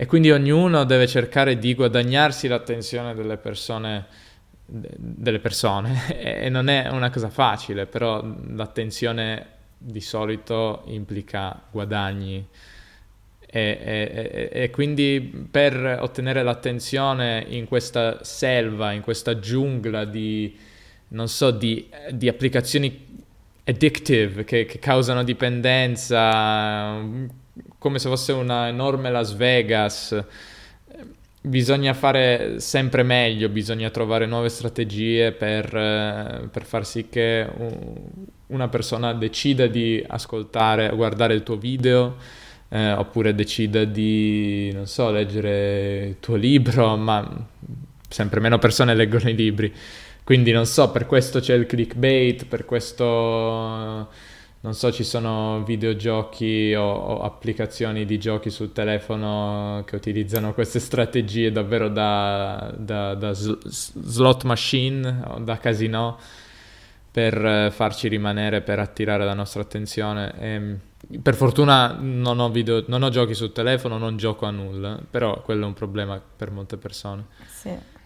e 0.00 0.06
quindi 0.06 0.30
ognuno 0.30 0.84
deve 0.84 1.08
cercare 1.08 1.58
di 1.58 1.74
guadagnarsi 1.74 2.46
l'attenzione 2.46 3.14
delle 3.14 3.36
persone 3.36 4.06
delle 4.68 5.38
persone. 5.38 6.16
E 6.38 6.48
non 6.50 6.68
è 6.68 6.88
una 6.88 7.10
cosa 7.10 7.30
facile, 7.30 7.86
però 7.86 8.24
l'attenzione 8.50 9.46
di 9.78 10.00
solito 10.00 10.82
implica 10.86 11.60
guadagni. 11.70 12.46
E, 13.50 13.78
e, 13.82 14.50
e, 14.52 14.70
quindi 14.70 15.46
per 15.50 15.98
ottenere 16.00 16.42
l'attenzione 16.42 17.44
in 17.48 17.66
questa 17.66 18.22
selva, 18.22 18.92
in 18.92 19.00
questa 19.00 19.38
giungla 19.38 20.04
di, 20.04 20.54
non 21.08 21.28
so, 21.28 21.50
di, 21.50 21.88
di 22.10 22.28
applicazioni 22.28 23.06
addictive 23.64 24.44
che, 24.44 24.66
che 24.66 24.78
causano 24.78 25.24
dipendenza, 25.24 27.00
come 27.78 27.98
se 27.98 28.08
fosse 28.08 28.32
una 28.32 28.68
enorme 28.68 29.10
Las 29.10 29.34
Vegas, 29.34 30.24
bisogna 31.48 31.94
fare 31.94 32.60
sempre 32.60 33.02
meglio, 33.02 33.48
bisogna 33.48 33.90
trovare 33.90 34.26
nuove 34.26 34.48
strategie 34.48 35.32
per, 35.32 35.74
eh, 35.74 36.48
per 36.50 36.64
far 36.64 36.86
sì 36.86 37.08
che 37.08 37.46
una 38.48 38.68
persona 38.68 39.12
decida 39.14 39.66
di 39.66 40.04
ascoltare, 40.06 40.94
guardare 40.94 41.34
il 41.34 41.42
tuo 41.42 41.56
video, 41.56 42.16
eh, 42.68 42.92
oppure 42.92 43.34
decida 43.34 43.84
di, 43.84 44.70
non 44.72 44.86
so, 44.86 45.10
leggere 45.10 46.06
il 46.08 46.16
tuo 46.20 46.36
libro, 46.36 46.96
ma 46.96 47.46
sempre 48.08 48.40
meno 48.40 48.58
persone 48.58 48.94
leggono 48.94 49.28
i 49.28 49.34
libri. 49.34 49.72
Quindi 50.24 50.52
non 50.52 50.66
so, 50.66 50.90
per 50.90 51.06
questo 51.06 51.40
c'è 51.40 51.54
il 51.54 51.66
clickbait, 51.66 52.44
per 52.44 52.66
questo 52.66 54.08
non 54.60 54.74
so, 54.74 54.90
ci 54.90 55.04
sono 55.04 55.62
videogiochi 55.62 56.74
o, 56.74 56.82
o, 56.82 57.22
applicazioni 57.22 58.04
di 58.04 58.18
giochi 58.18 58.50
sul 58.50 58.72
telefono 58.72 59.84
che 59.86 59.94
utilizzano 59.94 60.52
queste 60.52 60.80
strategie 60.80 61.52
davvero 61.52 61.88
da, 61.88 62.74
da, 62.76 63.14
da 63.14 63.32
slot 63.32 64.42
machine 64.42 65.22
o 65.26 65.38
da 65.38 65.58
casino 65.58 66.18
per 67.10 67.72
farci 67.72 68.08
rimanere, 68.08 68.60
per 68.60 68.80
attirare 68.80 69.24
la 69.24 69.34
nostra 69.34 69.62
attenzione. 69.62 70.34
E, 70.38 70.48
ehm, 70.48 70.78
per 71.22 71.34
fortuna 71.34 71.96
non 71.98 72.40
ho, 72.40 72.50
video, 72.50 72.82
non 72.88 73.02
ho 73.02 73.08
giochi 73.10 73.34
sul 73.34 73.52
telefono, 73.52 73.96
non 73.98 74.16
gioco 74.16 74.44
a 74.46 74.50
nulla, 74.50 74.98
però 75.08 75.40
quello 75.42 75.64
è 75.64 75.66
un 75.66 75.74
problema 75.74 76.20
per 76.36 76.50
molte 76.50 76.76
persone. 76.76 77.26
Sì. 77.46 77.97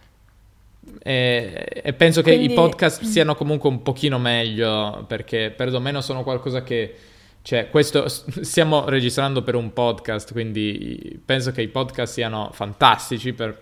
E, 1.01 1.81
e 1.83 1.93
penso 1.93 2.21
Quindi... 2.21 2.47
che 2.47 2.53
i 2.53 2.55
podcast 2.55 3.03
siano 3.03 3.35
comunque 3.35 3.69
un 3.69 3.81
pochino 3.81 4.19
meglio 4.19 5.03
perché 5.07 5.53
perlomeno 5.55 6.01
sono 6.01 6.23
qualcosa 6.23 6.63
che 6.63 6.95
cioè, 7.43 7.69
questo 7.69 8.07
stiamo 8.07 8.87
registrando 8.87 9.41
per 9.43 9.55
un 9.55 9.73
podcast, 9.73 10.31
quindi 10.31 11.21
penso 11.25 11.51
che 11.51 11.61
i 11.61 11.67
podcast 11.67 12.13
siano 12.13 12.49
fantastici 12.53 13.33
per 13.33 13.61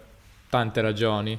tante 0.50 0.82
ragioni. 0.82 1.38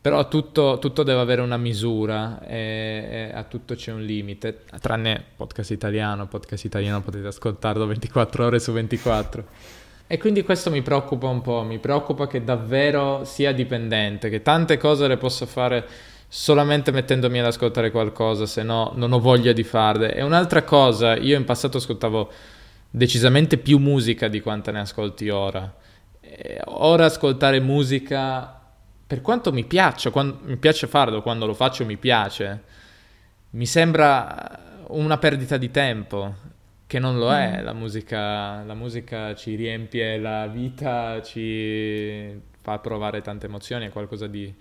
Però 0.00 0.28
tutto, 0.28 0.78
tutto 0.78 1.02
deve 1.02 1.20
avere 1.20 1.40
una 1.40 1.56
misura 1.56 2.40
e, 2.46 3.08
e, 3.10 3.30
a 3.34 3.42
tutto 3.44 3.74
c'è 3.74 3.92
un 3.92 4.02
limite, 4.02 4.64
tranne 4.80 5.24
podcast 5.36 5.70
italiano, 5.70 6.28
podcast 6.28 6.64
italiano 6.64 7.00
potete 7.00 7.26
ascoltarlo 7.26 7.84
24 7.86 8.44
ore 8.44 8.58
su 8.60 8.72
24. 8.72 9.46
E 10.10 10.16
quindi 10.16 10.42
questo 10.42 10.70
mi 10.70 10.80
preoccupa 10.80 11.26
un 11.28 11.42
po', 11.42 11.62
mi 11.64 11.78
preoccupa 11.78 12.26
che 12.26 12.42
davvero 12.42 13.24
sia 13.24 13.52
dipendente, 13.52 14.30
che 14.30 14.40
tante 14.40 14.78
cose 14.78 15.06
le 15.06 15.18
posso 15.18 15.44
fare 15.44 15.86
solamente 16.26 16.90
mettendomi 16.90 17.38
ad 17.38 17.44
ascoltare 17.44 17.90
qualcosa, 17.90 18.46
se 18.46 18.62
no 18.62 18.92
non 18.94 19.12
ho 19.12 19.20
voglia 19.20 19.52
di 19.52 19.64
farle. 19.64 20.14
E 20.14 20.22
un'altra 20.22 20.62
cosa, 20.62 21.14
io 21.14 21.36
in 21.36 21.44
passato 21.44 21.76
ascoltavo 21.76 22.32
decisamente 22.88 23.58
più 23.58 23.76
musica 23.76 24.28
di 24.28 24.40
quanta 24.40 24.70
ne 24.70 24.80
ascolti 24.80 25.28
ora. 25.28 25.74
E 26.20 26.58
ora 26.64 27.04
ascoltare 27.04 27.60
musica, 27.60 28.58
per 29.06 29.20
quanto 29.20 29.52
mi 29.52 29.64
piace, 29.64 30.10
quando, 30.10 30.38
mi 30.44 30.56
piace 30.56 30.86
farlo, 30.86 31.20
quando 31.20 31.44
lo 31.44 31.52
faccio 31.52 31.84
mi 31.84 31.98
piace, 31.98 32.62
mi 33.50 33.66
sembra 33.66 34.58
una 34.86 35.18
perdita 35.18 35.58
di 35.58 35.70
tempo 35.70 36.56
che 36.88 36.98
non 36.98 37.18
lo 37.18 37.30
è, 37.34 37.60
mm. 37.60 37.64
la, 37.64 37.74
musica, 37.74 38.64
la 38.64 38.72
musica 38.72 39.34
ci 39.34 39.54
riempie 39.56 40.18
la 40.18 40.46
vita, 40.46 41.20
ci 41.20 42.40
fa 42.62 42.78
provare 42.78 43.20
tante 43.20 43.44
emozioni, 43.44 43.86
è 43.86 43.90
qualcosa 43.90 44.26
di, 44.26 44.52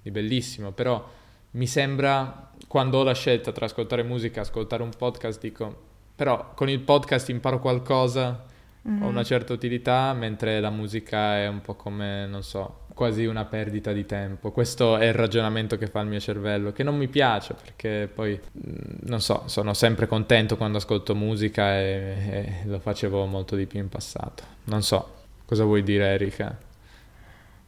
di 0.00 0.10
bellissimo, 0.12 0.70
però 0.70 1.04
mi 1.50 1.66
sembra, 1.66 2.52
quando 2.68 2.98
ho 2.98 3.02
la 3.02 3.14
scelta 3.14 3.50
tra 3.50 3.64
ascoltare 3.64 4.04
musica 4.04 4.38
e 4.38 4.42
ascoltare 4.42 4.84
un 4.84 4.92
podcast, 4.96 5.40
dico, 5.40 5.82
però 6.14 6.54
con 6.54 6.68
il 6.68 6.78
podcast 6.78 7.28
imparo 7.30 7.58
qualcosa, 7.58 8.44
mm-hmm. 8.88 9.02
ho 9.02 9.08
una 9.08 9.24
certa 9.24 9.52
utilità, 9.52 10.12
mentre 10.12 10.60
la 10.60 10.70
musica 10.70 11.36
è 11.38 11.48
un 11.48 11.62
po' 11.62 11.74
come, 11.74 12.28
non 12.28 12.44
so, 12.44 12.81
quasi 12.94 13.24
una 13.24 13.44
perdita 13.44 13.92
di 13.92 14.06
tempo. 14.06 14.52
Questo 14.52 14.96
è 14.96 15.06
il 15.06 15.14
ragionamento 15.14 15.76
che 15.76 15.86
fa 15.86 16.00
il 16.00 16.08
mio 16.08 16.20
cervello, 16.20 16.72
che 16.72 16.82
non 16.82 16.96
mi 16.96 17.08
piace 17.08 17.54
perché 17.54 18.10
poi, 18.12 18.38
mm, 18.38 19.06
non 19.08 19.20
so, 19.20 19.44
sono 19.46 19.74
sempre 19.74 20.06
contento 20.06 20.56
quando 20.56 20.78
ascolto 20.78 21.14
musica 21.14 21.78
e, 21.78 22.62
e 22.64 22.66
lo 22.66 22.78
facevo 22.80 23.26
molto 23.26 23.56
di 23.56 23.66
più 23.66 23.80
in 23.80 23.88
passato. 23.88 24.44
Non 24.64 24.82
so, 24.82 25.14
cosa 25.44 25.64
vuoi 25.64 25.82
dire 25.82 26.06
Erika? 26.06 26.56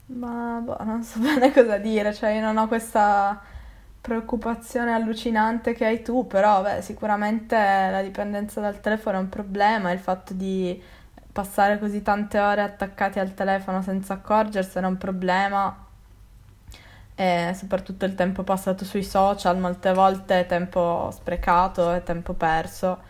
Ma 0.07 0.61
boh, 0.63 0.77
non 0.85 1.03
so 1.03 1.19
bene 1.21 1.53
cosa 1.53 1.79
dire, 1.79 2.13
cioè 2.15 2.31
io 2.33 2.41
non 2.41 2.57
ho 2.59 2.69
questa 2.69 3.41
preoccupazione 4.01 4.93
allucinante 4.93 5.73
che 5.73 5.87
hai 5.87 6.03
tu, 6.03 6.27
però 6.27 6.63
beh, 6.63 6.83
sicuramente 6.83 7.57
la 7.57 8.03
dipendenza 8.03 8.61
dal 8.61 8.81
telefono 8.81 9.19
è 9.19 9.21
un 9.21 9.29
problema, 9.31 9.93
il 9.93 9.99
fatto 9.99 10.35
di 10.35 10.81
passare 11.35 11.81
così 11.81 12.01
tante 12.01 12.39
ore 12.39 12.63
attaccati 12.63 13.19
al 13.19 13.35
telefono 13.35 13.83
senza 13.83 14.15
accorgersene 14.15 14.87
è 14.87 14.89
un 14.89 14.99
problema 14.99 15.77
e 17.17 17.53
soprattutto 17.57 18.05
il 18.05 18.15
tempo 18.15 18.45
passato 18.45 18.85
sui 18.85 19.03
social, 19.03 19.59
molte 19.59 19.93
volte 19.93 20.41
è 20.41 20.47
tempo 20.47 21.11
sprecato, 21.13 21.91
è 21.91 22.05
tempo 22.05 22.35
perso. 22.35 23.01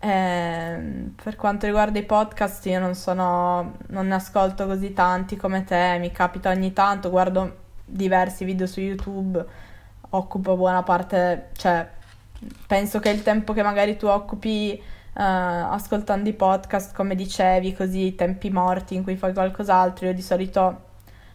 E 0.00 1.12
per 1.22 1.36
quanto 1.36 1.66
riguarda 1.66 1.96
i 1.98 2.02
podcast, 2.02 2.66
io 2.66 2.80
non 2.80 2.94
sono, 2.96 3.76
non 3.88 4.08
ne 4.08 4.14
ascolto 4.14 4.66
così 4.66 4.92
tanti 4.92 5.36
come 5.36 5.62
te, 5.62 5.96
mi 6.00 6.10
capita 6.10 6.50
ogni 6.50 6.72
tanto, 6.72 7.08
guardo 7.08 7.58
diversi 7.84 8.44
video 8.44 8.66
su 8.66 8.80
YouTube, 8.80 9.44
occupo 10.10 10.56
buona 10.56 10.82
parte, 10.82 11.50
cioè 11.56 11.88
penso 12.66 12.98
che 12.98 13.10
il 13.10 13.22
tempo 13.22 13.52
che 13.52 13.62
magari 13.62 13.96
tu 13.96 14.06
occupi 14.06 14.82
uh, 15.14 15.72
ascoltando 15.72 16.28
i 16.28 16.32
podcast, 16.32 16.94
come 16.94 17.14
dicevi, 17.14 17.74
così 17.74 18.14
tempi 18.14 18.50
morti 18.50 18.94
in 18.94 19.02
cui 19.02 19.16
fai 19.16 19.32
qualcos'altro. 19.32 20.06
Io 20.06 20.14
di 20.14 20.22
solito 20.22 20.92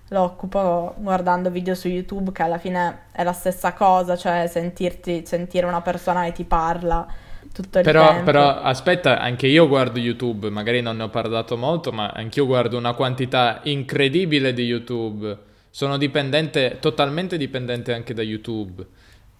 lo 0.10 0.22
occupo 0.22 0.96
guardando 0.98 1.50
video 1.50 1.76
su 1.76 1.88
YouTube, 1.88 2.32
che 2.32 2.44
alla 2.44 2.58
fine 2.58 3.04
è 3.12 3.24
la 3.24 3.34
stessa 3.34 3.74
cosa, 3.74 4.16
cioè 4.16 4.48
sentirti, 4.48 5.26
sentire 5.26 5.66
una 5.66 5.82
persona 5.82 6.24
che 6.26 6.32
ti 6.34 6.44
parla. 6.44 7.08
Tutto 7.54 7.80
il 7.80 7.84
però, 7.84 8.08
tempo. 8.10 8.24
però 8.26 8.62
aspetta, 8.62 9.20
anche 9.20 9.48
io 9.48 9.68
guardo 9.68 9.98
YouTube, 9.98 10.50
magari 10.50 10.82
non 10.82 10.98
ne 10.98 11.04
ho 11.04 11.10
parlato 11.10 11.58
molto, 11.58 11.92
ma 11.92 12.12
anch'io 12.14 12.46
guardo 12.46 12.78
una 12.78 12.94
quantità 12.94 13.62
incredibile 13.64 14.54
di 14.54 14.64
YouTube. 14.64 15.38
Sono 15.70 15.98
dipendente, 15.98 16.78
totalmente 16.80 17.38
dipendente 17.38 17.94
anche 17.94 18.14
da 18.14 18.22
YouTube. 18.22 18.86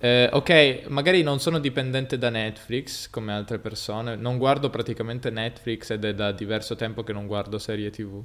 Eh, 0.02 0.30
ok, 0.32 0.86
magari 0.88 1.24
non 1.24 1.42
sono 1.42 1.60
dipendente 1.60 2.18
da 2.18 2.30
Netflix 2.30 3.10
come 3.10 3.34
altre 3.34 3.60
persone, 3.60 4.16
non 4.16 4.38
guardo 4.38 4.70
praticamente 4.70 5.30
Netflix 5.30 5.90
ed 5.90 6.06
è 6.06 6.14
da 6.14 6.32
diverso 6.32 6.76
tempo 6.76 7.04
che 7.04 7.12
non 7.12 7.28
guardo 7.28 7.60
serie 7.60 7.90
TV, 7.90 8.24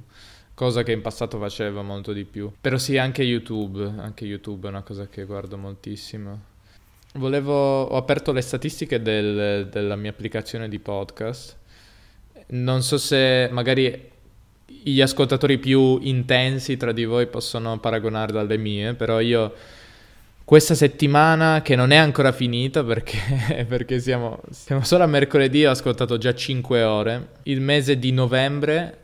cosa 0.53 0.83
che 0.83 0.93
in 0.93 1.01
passato 1.01 1.37
facevo 1.37 1.83
molto 1.83 2.13
di 2.13 2.23
più. 2.23 2.49
Però 2.61 2.77
sì, 2.77 2.97
anche 2.97 3.23
YouTube, 3.23 3.93
anche 3.97 4.23
YouTube 4.23 4.67
è 4.67 4.69
una 4.69 4.83
cosa 4.83 5.07
che 5.07 5.25
guardo 5.25 5.57
moltissimo. 5.57 6.53
Volevo, 7.15 7.83
ho 7.83 7.97
aperto 7.97 8.31
le 8.31 8.41
statistiche 8.41 9.01
del, 9.01 9.67
della 9.69 9.97
mia 9.97 10.11
applicazione 10.11 10.69
di 10.69 10.79
podcast. 10.79 11.57
Non 12.47 12.83
so 12.83 12.97
se 12.97 13.49
magari 13.51 14.11
gli 14.65 15.01
ascoltatori 15.01 15.57
più 15.57 15.99
intensi 16.01 16.77
tra 16.77 16.93
di 16.93 17.03
voi 17.03 17.27
possono 17.27 17.79
paragonarle 17.79 18.39
alle 18.39 18.57
mie, 18.57 18.93
però 18.93 19.19
io 19.19 19.53
questa 20.45 20.75
settimana 20.75 21.63
che 21.63 21.75
non 21.75 21.89
è 21.89 21.95
ancora 21.95 22.31
finita 22.31 22.83
perché, 22.83 23.65
perché 23.67 23.99
siamo, 23.99 24.39
siamo, 24.51 24.83
solo 24.83 25.03
a 25.03 25.07
mercoledì, 25.07 25.65
ho 25.65 25.71
ascoltato 25.71 26.19
già 26.19 26.35
5 26.35 26.83
ore. 26.83 27.29
Il 27.43 27.61
mese 27.61 27.97
di 27.97 28.11
novembre, 28.11 28.97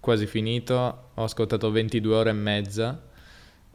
quasi 0.00 0.26
finito, 0.26 1.10
ho 1.12 1.22
ascoltato 1.22 1.70
22 1.70 2.14
ore 2.14 2.30
e 2.30 2.32
mezza 2.32 3.00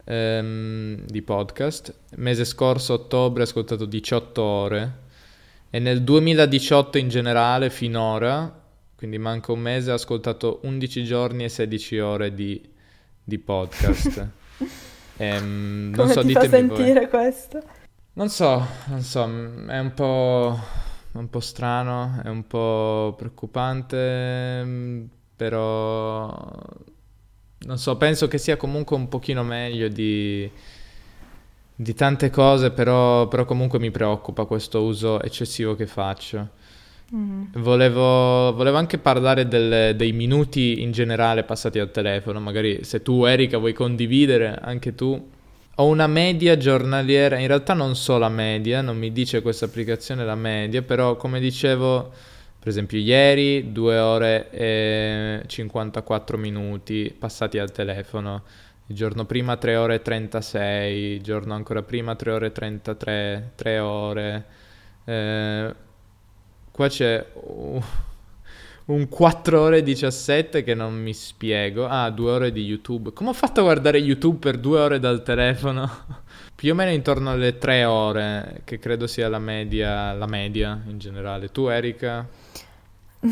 ehm, 0.04 1.04
di 1.06 1.22
podcast. 1.22 1.94
Mese 2.16 2.44
scorso, 2.44 2.94
ottobre, 2.94 3.42
ho 3.42 3.44
ascoltato 3.44 3.84
18 3.84 4.42
ore. 4.42 4.92
E 5.70 5.78
nel 5.78 6.02
2018 6.02 6.98
in 6.98 7.08
generale, 7.08 7.70
finora, 7.70 8.60
quindi 8.96 9.18
manca 9.18 9.52
un 9.52 9.60
mese, 9.60 9.92
ho 9.92 9.94
ascoltato 9.94 10.58
11 10.64 11.04
giorni 11.04 11.44
e 11.44 11.48
16 11.48 11.98
ore 12.00 12.34
di, 12.34 12.60
di 13.22 13.38
podcast. 13.38 14.28
ehm, 15.18 15.92
Come 15.92 16.06
non 16.06 16.08
so, 16.10 16.22
ti 16.22 16.32
fa 16.32 16.48
sentire 16.48 17.00
voi. 17.00 17.08
questo? 17.08 17.62
Non 18.14 18.28
so, 18.30 18.66
non 18.86 19.02
so, 19.02 19.22
è 19.22 19.78
un 19.78 19.92
po', 19.94 20.58
un 21.12 21.30
po' 21.30 21.40
strano, 21.40 22.20
è 22.24 22.28
un 22.28 22.46
po' 22.46 23.14
preoccupante, 23.16 25.08
però 25.36 26.34
non 27.60 27.78
so, 27.78 27.96
penso 27.96 28.28
che 28.28 28.38
sia 28.38 28.56
comunque 28.56 28.96
un 28.96 29.08
pochino 29.08 29.42
meglio 29.42 29.88
di, 29.88 30.50
di 31.74 31.94
tante 31.94 32.30
cose, 32.30 32.70
però, 32.70 33.28
però, 33.28 33.44
comunque 33.44 33.78
mi 33.78 33.90
preoccupa 33.90 34.44
questo 34.44 34.82
uso 34.82 35.20
eccessivo 35.22 35.74
che 35.74 35.86
faccio. 35.86 36.50
Mm. 37.14 37.44
Volevo, 37.54 38.52
volevo, 38.52 38.76
anche 38.76 38.98
parlare 38.98 39.48
del, 39.48 39.96
dei 39.96 40.12
minuti 40.12 40.82
in 40.82 40.92
generale 40.92 41.42
passati 41.42 41.78
al 41.78 41.90
telefono, 41.90 42.38
magari 42.38 42.84
se 42.84 43.00
tu 43.00 43.24
Erika 43.24 43.56
vuoi 43.56 43.72
condividere 43.72 44.58
anche 44.60 44.94
tu 44.94 45.30
ho 45.80 45.86
una 45.86 46.08
media 46.08 46.56
giornaliera, 46.56 47.38
in 47.38 47.46
realtà 47.46 47.72
non 47.72 47.94
so 47.94 48.18
la 48.18 48.28
media, 48.28 48.82
non 48.82 48.98
mi 48.98 49.12
dice 49.12 49.42
questa 49.42 49.66
applicazione 49.66 50.24
la 50.24 50.34
media, 50.34 50.82
però 50.82 51.16
come 51.16 51.38
dicevo, 51.38 52.12
per 52.58 52.68
esempio 52.68 52.98
ieri 52.98 53.70
2 53.70 53.98
ore 53.98 54.50
e 54.50 55.42
54 55.46 56.36
minuti 56.36 57.14
passati 57.16 57.58
al 57.58 57.70
telefono, 57.70 58.42
il 58.86 58.96
giorno 58.96 59.24
prima 59.24 59.56
3 59.56 59.76
ore 59.76 59.94
e 59.94 60.02
36, 60.02 60.98
il 61.12 61.22
giorno 61.22 61.54
ancora 61.54 61.82
prima 61.82 62.16
3 62.16 62.32
ore 62.32 62.46
e 62.46 62.52
33, 62.52 63.52
3 63.54 63.78
ore. 63.78 64.44
Eh, 65.04 65.74
qua 66.78 66.86
c'è... 66.86 67.26
Un 68.84 69.08
4 69.08 69.60
ore 69.60 69.78
e 69.78 69.82
17 69.82 70.62
che 70.62 70.74
non 70.74 70.94
mi 70.94 71.12
spiego. 71.12 71.86
Ah, 71.86 72.08
2 72.08 72.30
ore 72.30 72.52
di 72.52 72.62
YouTube. 72.62 73.12
Come 73.12 73.30
ho 73.30 73.32
fatto 73.34 73.60
a 73.60 73.64
guardare 73.64 73.98
YouTube 73.98 74.38
per 74.38 74.56
2 74.56 74.80
ore 74.80 75.00
dal 75.00 75.22
telefono? 75.22 75.90
Più 76.54 76.72
o 76.72 76.74
meno 76.74 76.92
intorno 76.92 77.30
alle 77.30 77.58
3 77.58 77.84
ore, 77.84 78.60
che 78.64 78.78
credo 78.78 79.06
sia 79.06 79.28
la 79.28 79.38
media, 79.38 80.14
la 80.14 80.26
media 80.26 80.80
in 80.86 80.98
generale. 80.98 81.50
Tu, 81.50 81.66
Erika? 81.66 82.26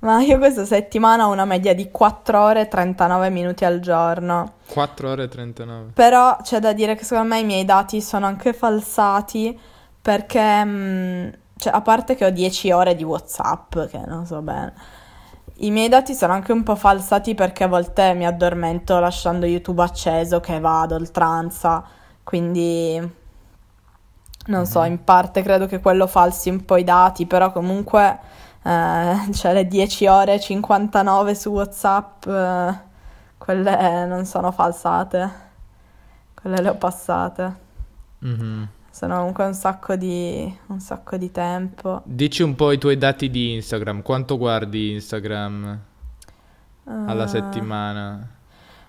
Ma 0.00 0.22
io 0.22 0.38
questa 0.38 0.64
settimana 0.64 1.28
ho 1.28 1.30
una 1.30 1.44
media 1.44 1.74
di 1.74 1.90
4 1.90 2.42
ore 2.42 2.62
e 2.62 2.68
39 2.68 3.30
minuti 3.30 3.64
al 3.64 3.78
giorno. 3.78 4.54
4 4.66 5.08
ore 5.10 5.24
e 5.24 5.28
39. 5.28 5.90
Però 5.94 6.38
c'è 6.42 6.58
da 6.58 6.72
dire 6.72 6.96
che 6.96 7.04
secondo 7.04 7.34
me 7.34 7.40
i 7.40 7.44
miei 7.44 7.64
dati 7.64 8.00
sono 8.00 8.26
anche 8.26 8.54
falsati 8.54 9.56
perché... 10.02 10.64
Mh, 10.64 10.70
mm, 10.70 11.28
cioè, 11.60 11.74
a 11.74 11.82
parte 11.82 12.14
che 12.14 12.24
ho 12.24 12.30
10 12.30 12.72
ore 12.72 12.94
di 12.96 13.04
WhatsApp, 13.04 13.78
che 13.88 14.00
non 14.06 14.24
so 14.24 14.40
bene. 14.40 14.72
I 15.56 15.70
miei 15.70 15.90
dati 15.90 16.14
sono 16.14 16.32
anche 16.32 16.52
un 16.52 16.62
po' 16.62 16.74
falsati 16.74 17.34
perché 17.34 17.64
a 17.64 17.68
volte 17.68 18.14
mi 18.14 18.26
addormento 18.26 18.98
lasciando 18.98 19.44
YouTube 19.44 19.82
acceso 19.82 20.40
che 20.40 20.58
va 20.58 20.80
ad 20.80 20.92
oltranza, 20.92 21.84
quindi 22.24 23.18
non 24.46 24.64
so, 24.64 24.82
in 24.84 25.04
parte 25.04 25.42
credo 25.42 25.66
che 25.66 25.80
quello 25.80 26.06
falsi 26.06 26.48
un 26.48 26.64
po' 26.64 26.76
i 26.76 26.84
dati, 26.84 27.26
però 27.26 27.52
comunque 27.52 28.18
eh, 28.62 29.16
cioè 29.34 29.52
le 29.52 29.66
10 29.66 30.06
ore 30.06 30.34
e 30.34 30.40
59 30.40 31.34
su 31.34 31.50
WhatsApp, 31.50 32.26
eh, 32.26 32.78
quelle 33.36 34.06
non 34.06 34.24
sono 34.24 34.50
falsate, 34.50 35.30
quelle 36.40 36.62
le 36.62 36.68
ho 36.70 36.76
passate. 36.76 37.56
Mm-hmm 38.24 38.62
sono 38.90 39.16
comunque 39.18 39.44
un 39.44 39.54
sacco 39.54 39.96
di, 39.96 40.58
un 40.66 40.80
sacco 40.80 41.16
di 41.16 41.30
tempo. 41.30 42.02
Dici 42.04 42.42
un 42.42 42.54
po' 42.54 42.72
i 42.72 42.78
tuoi 42.78 42.98
dati 42.98 43.30
di 43.30 43.54
Instagram, 43.54 44.02
quanto 44.02 44.36
guardi 44.36 44.92
Instagram 44.92 45.80
uh, 46.84 46.90
alla 47.06 47.26
settimana? 47.26 48.28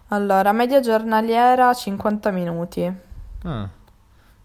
Allora, 0.07 0.51
media 0.51 0.79
giornaliera 0.79 1.73
50 1.73 2.31
minuti. 2.31 2.93
Ah. 3.43 3.69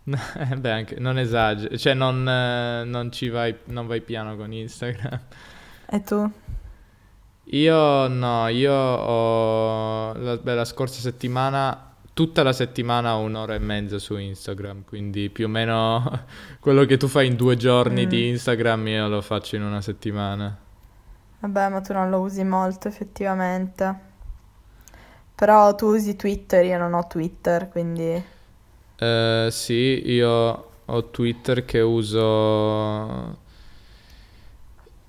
Eh, 0.39 0.57
beh, 0.57 0.71
anche, 0.71 1.01
non 1.01 1.19
esagero, 1.19 1.77
cioè 1.77 1.93
non, 1.93 2.29
eh, 2.29 2.85
non 2.85 3.11
ci 3.11 3.29
vai, 3.29 3.57
non 3.65 3.89
vai 3.89 4.01
piano 4.01 4.37
con 4.37 4.53
Instagram. 4.53 5.21
E 5.89 6.03
tu? 6.03 6.31
Io 7.51 8.09
no, 8.09 8.49
io 8.49 8.73
ho, 8.73 10.13
la, 10.15 10.37
beh, 10.37 10.55
la 10.55 10.65
scorsa 10.65 11.01
settimana 11.01 11.86
tutta 12.17 12.43
la 12.43 12.55
settimana 12.55 13.15
un'ora 13.17 13.53
e 13.53 13.59
mezza 13.59 13.99
su 13.99 14.17
Instagram, 14.17 14.85
quindi 14.85 15.29
più 15.29 15.45
o 15.45 15.49
meno 15.49 16.25
quello 16.61 16.87
che 16.87 16.97
tu 16.97 17.09
fai 17.09 17.27
in 17.27 17.37
due 17.37 17.59
giorni 17.59 18.07
mm. 18.07 18.09
di 18.09 18.29
Instagram 18.29 18.89
io 18.89 19.07
lo 19.07 19.21
faccio 19.21 19.57
in 19.57 19.63
una 19.63 19.83
settimana. 19.83 20.57
Vabbè, 21.41 21.69
ma 21.69 21.83
tu 21.83 21.93
non 21.93 22.09
lo 22.09 22.21
usi 22.21 22.43
molto 22.43 22.89
effettivamente. 22.89 24.01
Però 25.35 25.75
tu 25.75 25.89
usi 25.89 26.17
Twitter, 26.17 26.65
io 26.65 26.79
non 26.79 26.95
ho 26.95 27.07
Twitter, 27.07 27.69
quindi... 27.69 28.25
Uh, 28.99 29.51
sì, 29.51 30.11
io 30.11 30.71
ho 30.87 31.11
Twitter 31.11 31.67
che 31.67 31.81
uso 31.81 33.37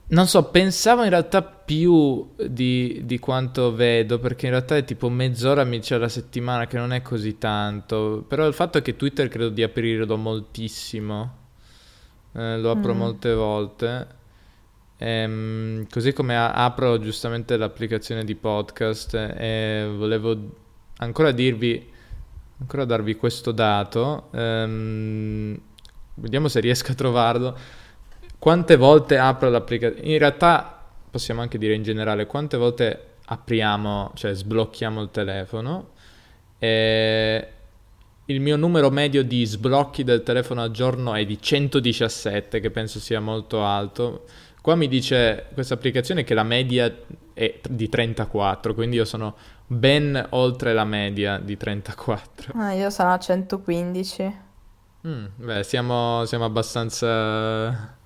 non 0.10 0.28
so, 0.28 0.44
pensavo 0.44 1.04
in 1.04 1.10
realtà 1.10 1.57
più 1.68 2.30
di, 2.48 3.02
di, 3.04 3.20
quanto 3.20 3.76
vedo, 3.76 4.20
perché 4.20 4.46
in 4.46 4.54
realtà 4.54 4.78
è 4.78 4.86
tipo 4.86 5.10
mezz'ora 5.10 5.66
mi 5.66 5.80
c'è 5.80 5.98
la 5.98 6.08
settimana, 6.08 6.66
che 6.66 6.78
non 6.78 6.94
è 6.94 7.02
così 7.02 7.38
tanto. 7.38 8.24
Però 8.26 8.48
il 8.48 8.54
fatto 8.54 8.78
è 8.78 8.82
che 8.82 8.96
Twitter 8.96 9.28
credo 9.28 9.50
di 9.50 9.64
aprirlo 9.64 10.16
moltissimo. 10.16 11.36
Eh, 12.32 12.58
lo 12.58 12.72
apro 12.72 12.94
mm. 12.94 12.98
molte 12.98 13.34
volte. 13.34 14.08
Ehm, 14.96 15.88
così 15.90 16.14
come 16.14 16.38
a- 16.38 16.54
apro 16.54 17.00
giustamente 17.00 17.58
l'applicazione 17.58 18.24
di 18.24 18.36
podcast 18.36 19.16
e 19.16 19.92
volevo 19.94 20.38
ancora 21.00 21.32
dirvi, 21.32 21.86
ancora 22.62 22.86
darvi 22.86 23.18
questo 23.18 23.52
dato. 23.52 24.30
Ehm, 24.32 25.60
vediamo 26.14 26.48
se 26.48 26.62
riesco 26.62 26.94
a 26.94 26.96
trovarlo 26.96 27.58
quante 28.40 28.76
volte 28.78 29.18
apro 29.18 29.50
l'applicazione? 29.50 30.08
In 30.08 30.20
realtà 30.20 30.77
possiamo 31.10 31.42
anche 31.42 31.58
dire 31.58 31.74
in 31.74 31.84
generale 31.84 32.26
quante 32.26 32.58
volte 32.58 33.16
apriamo, 33.26 34.12
cioè 34.16 34.34
sblocchiamo 34.34 35.02
il 35.02 35.12
telefono. 35.12 35.90
E 36.60 37.48
il 38.26 38.42
mio 38.42 38.58
numero 38.58 38.90
medio 38.90 39.24
di 39.24 39.46
sblocchi 39.46 40.04
del 40.04 40.24
telefono 40.24 40.62
al 40.62 40.72
giorno 40.72 41.14
è 41.14 41.26
di 41.26 41.42
117, 41.42 42.60
che 42.60 42.72
penso 42.72 43.00
sia 43.00 43.20
molto 43.20 43.64
alto. 43.64 44.26
Qua 44.62 44.76
mi 44.76 44.88
dice 44.88 45.46
questa 45.54 45.76
applicazione 45.76 46.24
che 46.24 46.34
la 46.34 46.44
media 46.44 46.94
è 47.34 47.60
di 47.70 47.88
34, 47.88 48.74
quindi 48.74 48.98
io 48.98 49.06
sono 49.06 49.36
ben 49.66 50.26
oltre 50.32 50.74
la 50.74 50.84
media 50.84 51.38
di 51.38 51.56
34. 51.56 52.54
Ah, 52.56 52.74
io 52.74 52.90
sono 52.90 53.14
a 53.14 53.18
115. 53.18 54.36
Mm, 55.08 55.26
beh, 55.36 55.64
siamo, 55.64 56.26
siamo 56.26 56.44
abbastanza 56.44 57.97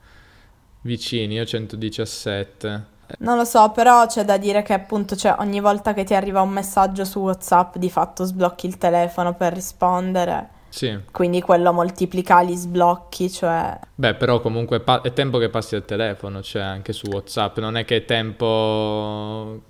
vicini, 0.82 1.36
io 1.36 1.46
117. 1.46 2.90
Non 3.20 3.38
lo 3.38 3.44
so, 3.44 3.72
però 3.72 4.06
c'è 4.06 4.24
da 4.24 4.38
dire 4.38 4.62
che 4.62 4.74
appunto 4.74 5.16
cioè, 5.16 5.36
ogni 5.40 5.60
volta 5.60 5.94
che 5.94 6.04
ti 6.04 6.14
arriva 6.14 6.42
un 6.42 6.50
messaggio 6.50 7.04
su 7.04 7.20
WhatsApp 7.20 7.76
di 7.76 7.90
fatto 7.90 8.24
sblocchi 8.24 8.68
il 8.68 8.78
telefono 8.78 9.34
per 9.34 9.54
rispondere. 9.54 10.60
Sì. 10.70 10.98
Quindi 11.12 11.42
quello 11.42 11.74
moltiplica 11.74 12.42
gli 12.44 12.56
sblocchi, 12.56 13.30
cioè... 13.30 13.78
Beh, 13.94 14.14
però 14.16 14.40
comunque 14.40 14.80
pa- 14.80 15.02
è 15.02 15.12
tempo 15.12 15.38
che 15.38 15.50
passi 15.50 15.76
al 15.76 15.84
telefono, 15.84 16.42
cioè 16.42 16.62
anche 16.62 16.94
su 16.94 17.08
WhatsApp, 17.08 17.58
non 17.60 17.76
è 17.76 17.84
che 17.84 17.98
è 17.98 18.06
tempo... 18.06 19.62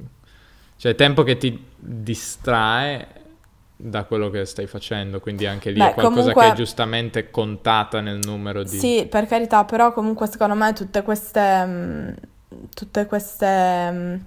Cioè 0.77 0.91
è 0.91 0.95
tempo 0.95 1.23
che 1.23 1.37
ti 1.37 1.65
distrae 1.75 3.20
da 3.83 4.03
quello 4.03 4.29
che 4.29 4.45
stai 4.45 4.67
facendo, 4.67 5.19
quindi 5.19 5.47
anche 5.47 5.71
lì 5.71 5.79
Beh, 5.79 5.89
è 5.89 5.93
qualcosa 5.93 6.19
comunque... 6.19 6.43
che 6.43 6.51
è 6.51 6.55
giustamente 6.55 7.31
contata 7.31 7.99
nel 7.99 8.19
numero 8.21 8.63
di... 8.63 8.77
Sì, 8.77 9.07
per 9.09 9.25
carità, 9.25 9.65
però 9.65 9.91
comunque 9.91 10.27
secondo 10.27 10.53
me 10.53 10.71
tutte 10.73 11.01
queste, 11.01 11.65
mm, 11.65 12.09
tutte 12.73 13.05
queste 13.07 14.21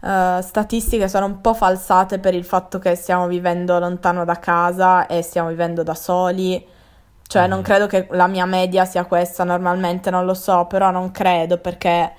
uh, 0.00 0.40
statistiche 0.40 1.06
sono 1.08 1.26
un 1.26 1.40
po' 1.42 1.52
falsate 1.52 2.18
per 2.18 2.34
il 2.34 2.44
fatto 2.44 2.78
che 2.78 2.94
stiamo 2.94 3.26
vivendo 3.26 3.78
lontano 3.78 4.24
da 4.24 4.38
casa 4.38 5.06
e 5.06 5.20
stiamo 5.20 5.50
vivendo 5.50 5.82
da 5.82 5.94
soli. 5.94 6.66
Cioè, 7.26 7.46
mm. 7.46 7.50
non 7.50 7.60
credo 7.60 7.86
che 7.86 8.06
la 8.12 8.26
mia 8.26 8.46
media 8.46 8.86
sia 8.86 9.04
questa, 9.04 9.44
normalmente 9.44 10.10
non 10.10 10.24
lo 10.24 10.34
so, 10.34 10.64
però 10.64 10.90
non 10.90 11.10
credo 11.10 11.58
perché 11.58 12.10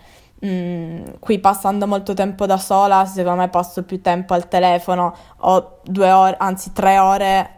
Mm, 0.45 1.13
qui 1.19 1.39
passando 1.39 1.87
molto 1.87 2.13
tempo 2.13 2.45
da 2.45 2.57
sola, 2.57 3.05
secondo 3.05 3.41
me 3.41 3.49
passo 3.49 3.83
più 3.83 4.01
tempo 4.01 4.35
al 4.35 4.47
telefono, 4.47 5.15
ho 5.37 5.79
due 5.83 6.11
ore, 6.11 6.35
anzi 6.37 6.73
tre 6.73 6.99
ore 6.99 7.51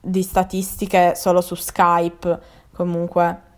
di 0.00 0.22
statistiche 0.22 1.14
solo 1.14 1.42
su 1.42 1.54
Skype, 1.54 2.40
comunque. 2.72 3.50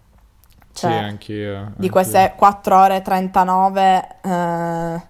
Cioè, 0.73 0.91
sì, 0.91 0.97
anch'io. 0.97 1.57
Anch'io. 1.57 1.73
Di 1.77 1.89
queste 1.89 2.35
4 2.37 2.77
ore 2.77 2.97
e 2.97 3.03
39, 3.03 4.09
eh, 4.23 5.03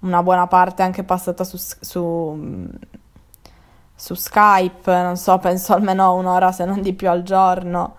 una 0.00 0.22
buona 0.24 0.48
parte 0.48 0.82
è 0.82 0.84
anche 0.84 1.04
passata 1.04 1.44
su, 1.44 1.56
su, 1.56 2.68
su 3.94 4.14
Skype, 4.14 5.02
non 5.02 5.16
so, 5.16 5.38
penso 5.38 5.74
almeno 5.74 6.14
un'ora 6.14 6.50
se 6.50 6.64
non 6.64 6.82
di 6.82 6.92
più 6.92 7.08
al 7.08 7.22
giorno, 7.22 7.94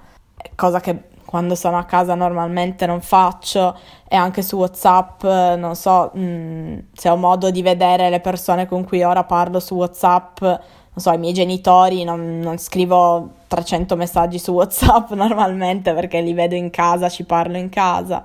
cosa 0.56 0.82
che 0.82 1.12
quando 1.34 1.56
sono 1.56 1.80
a 1.80 1.86
casa 1.86 2.14
normalmente 2.14 2.86
non 2.86 3.02
faccio 3.02 3.76
e 4.08 4.16
anche 4.16 4.44
su 4.44 4.56
WhatsApp, 4.56 5.24
non 5.24 5.76
so, 5.76 6.12
mh, 6.14 6.22
mm, 6.22 6.78
se 6.94 7.10
ho 7.10 7.16
modo 7.16 7.50
di 7.50 7.64
vedere 7.64 8.12
le 8.12 8.20
persone 8.20 8.68
con 8.68 8.84
cui 8.84 9.02
ora 9.02 9.24
parlo 9.24 9.60
su 9.60 9.74
WhatsApp, 9.74 10.44
non 10.44 10.60
so, 10.94 11.12
i 11.12 11.18
miei 11.18 11.34
genitori, 11.34 12.04
non, 12.04 12.38
non 12.38 12.60
scrivo 12.60 13.30
300 13.48 13.96
messaggi 13.96 14.38
su 14.38 14.52
WhatsApp 14.54 15.10
normalmente 15.14 15.96
perché 15.96 16.22
li 16.22 16.34
vedo 16.34 16.54
in 16.54 16.70
casa, 16.70 17.10
ci 17.10 17.24
parlo 17.24 17.58
in 17.58 17.70
casa. 17.70 18.24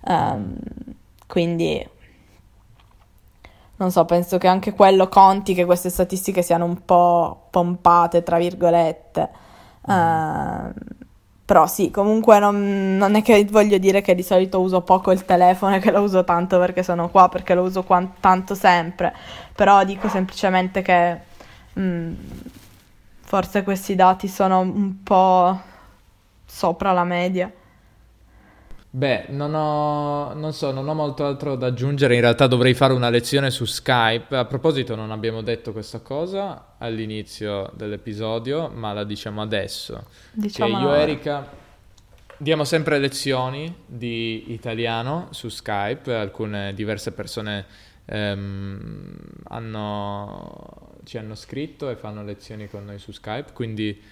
Um, 0.00 0.56
quindi 1.28 1.88
non 3.76 3.92
so, 3.92 4.04
penso 4.04 4.36
che 4.36 4.48
anche 4.48 4.72
quello 4.72 5.06
conti 5.06 5.54
che 5.54 5.64
queste 5.64 5.90
statistiche 5.90 6.42
siano 6.42 6.64
un 6.64 6.84
po' 6.84 7.46
pompate, 7.50 8.24
tra 8.24 8.36
virgolette. 8.36 9.30
Uh, 9.82 10.72
però 11.48 11.66
sì, 11.66 11.90
comunque 11.90 12.38
non, 12.38 12.98
non, 12.98 13.14
è 13.14 13.22
che 13.22 13.42
voglio 13.50 13.78
dire 13.78 14.02
che 14.02 14.14
di 14.14 14.22
solito 14.22 14.60
uso 14.60 14.82
poco 14.82 15.12
il 15.12 15.24
telefono 15.24 15.76
e 15.76 15.78
che 15.78 15.90
lo 15.90 16.02
uso 16.02 16.22
tanto 16.22 16.58
perché 16.58 16.82
sono 16.82 17.08
qua, 17.08 17.30
perché 17.30 17.54
lo 17.54 17.62
uso 17.62 17.84
qua, 17.84 18.06
tanto 18.20 18.54
sempre. 18.54 19.14
Però 19.54 19.82
dico 19.82 20.10
semplicemente 20.10 20.82
che 20.82 21.18
mh, 21.72 21.80
mm, 21.80 22.14
forse 23.22 23.62
questi 23.62 23.94
dati 23.94 24.28
sono 24.28 24.60
un 24.60 25.02
po' 25.02 25.58
sopra 26.44 26.92
la 26.92 27.04
media. 27.04 27.50
Beh, 28.98 29.26
non 29.28 29.54
ho, 29.54 30.34
non 30.34 30.52
so, 30.52 30.72
non 30.72 30.88
ho 30.88 30.92
molto 30.92 31.24
altro 31.24 31.54
da 31.54 31.68
aggiungere. 31.68 32.16
In 32.16 32.20
realtà 32.20 32.48
dovrei 32.48 32.74
fare 32.74 32.92
una 32.92 33.10
lezione 33.10 33.52
su 33.52 33.64
Skype. 33.64 34.36
A 34.36 34.44
proposito, 34.44 34.96
non 34.96 35.12
abbiamo 35.12 35.40
detto 35.40 35.70
questa 35.70 36.00
cosa 36.00 36.74
all'inizio 36.78 37.70
dell'episodio, 37.76 38.68
ma 38.68 38.92
la 38.92 39.04
diciamo 39.04 39.40
adesso. 39.40 40.06
Diciamo 40.32 40.80
io 40.80 40.94
e 40.96 41.00
Erika 41.00 41.48
diamo 42.36 42.64
sempre 42.64 42.98
lezioni 42.98 43.72
di 43.86 44.50
italiano 44.52 45.28
su 45.30 45.48
Skype. 45.48 46.12
Alcune 46.12 46.74
diverse 46.74 47.12
persone 47.12 47.66
ehm, 48.04 49.14
hanno, 49.44 50.96
ci 51.04 51.18
hanno 51.18 51.36
scritto 51.36 51.88
e 51.88 51.94
fanno 51.94 52.24
lezioni 52.24 52.68
con 52.68 52.84
noi 52.84 52.98
su 52.98 53.12
Skype, 53.12 53.52
quindi 53.52 54.02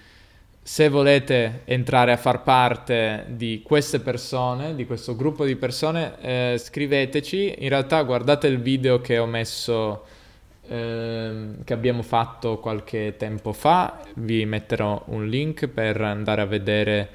se 0.67 0.89
volete 0.89 1.61
entrare 1.63 2.11
a 2.11 2.17
far 2.17 2.43
parte 2.43 3.23
di 3.29 3.61
queste 3.63 4.01
persone, 4.01 4.75
di 4.75 4.85
questo 4.85 5.15
gruppo 5.15 5.45
di 5.45 5.55
persone, 5.55 6.15
eh, 6.19 6.55
scriveteci. 6.57 7.55
In 7.59 7.69
realtà 7.69 8.03
guardate 8.03 8.47
il 8.47 8.59
video 8.59 8.99
che 8.99 9.17
ho 9.17 9.25
messo, 9.25 10.03
eh, 10.67 11.51
che 11.63 11.71
abbiamo 11.71 12.01
fatto 12.01 12.57
qualche 12.57 13.15
tempo 13.17 13.53
fa. 13.53 14.01
Vi 14.15 14.45
metterò 14.45 15.01
un 15.05 15.29
link 15.29 15.67
per 15.67 16.01
andare 16.01 16.41
a 16.41 16.45
vedere, 16.45 17.09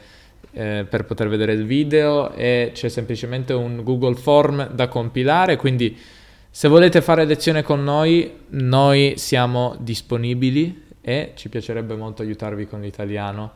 eh, 0.52 0.86
per 0.88 1.04
poter 1.04 1.28
vedere 1.28 1.52
il 1.52 1.66
video 1.66 2.32
e 2.32 2.70
c'è 2.72 2.88
semplicemente 2.88 3.52
un 3.52 3.82
Google 3.82 4.14
Form 4.14 4.66
da 4.72 4.88
compilare. 4.88 5.56
Quindi 5.56 5.94
se 6.48 6.68
volete 6.68 7.02
fare 7.02 7.26
lezione 7.26 7.62
con 7.62 7.84
noi, 7.84 8.32
noi 8.48 9.12
siamo 9.18 9.76
disponibili 9.78 10.81
e 11.02 11.32
ci 11.34 11.48
piacerebbe 11.48 11.94
molto 11.96 12.22
aiutarvi 12.22 12.66
con 12.66 12.80
l'italiano. 12.80 13.52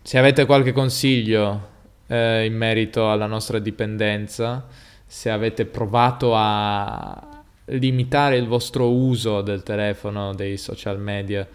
Se 0.00 0.16
avete 0.16 0.46
qualche 0.46 0.72
consiglio 0.72 1.72
eh, 2.06 2.44
in 2.44 2.56
merito 2.56 3.10
alla 3.10 3.26
nostra 3.26 3.58
dipendenza, 3.58 4.66
se 5.06 5.30
avete 5.30 5.66
provato 5.66 6.32
a 6.34 7.42
limitare 7.66 8.36
il 8.36 8.46
vostro 8.46 8.90
uso 8.90 9.42
del 9.42 9.62
telefono, 9.62 10.34
dei 10.34 10.56
social 10.56 11.00
media, 11.00 11.46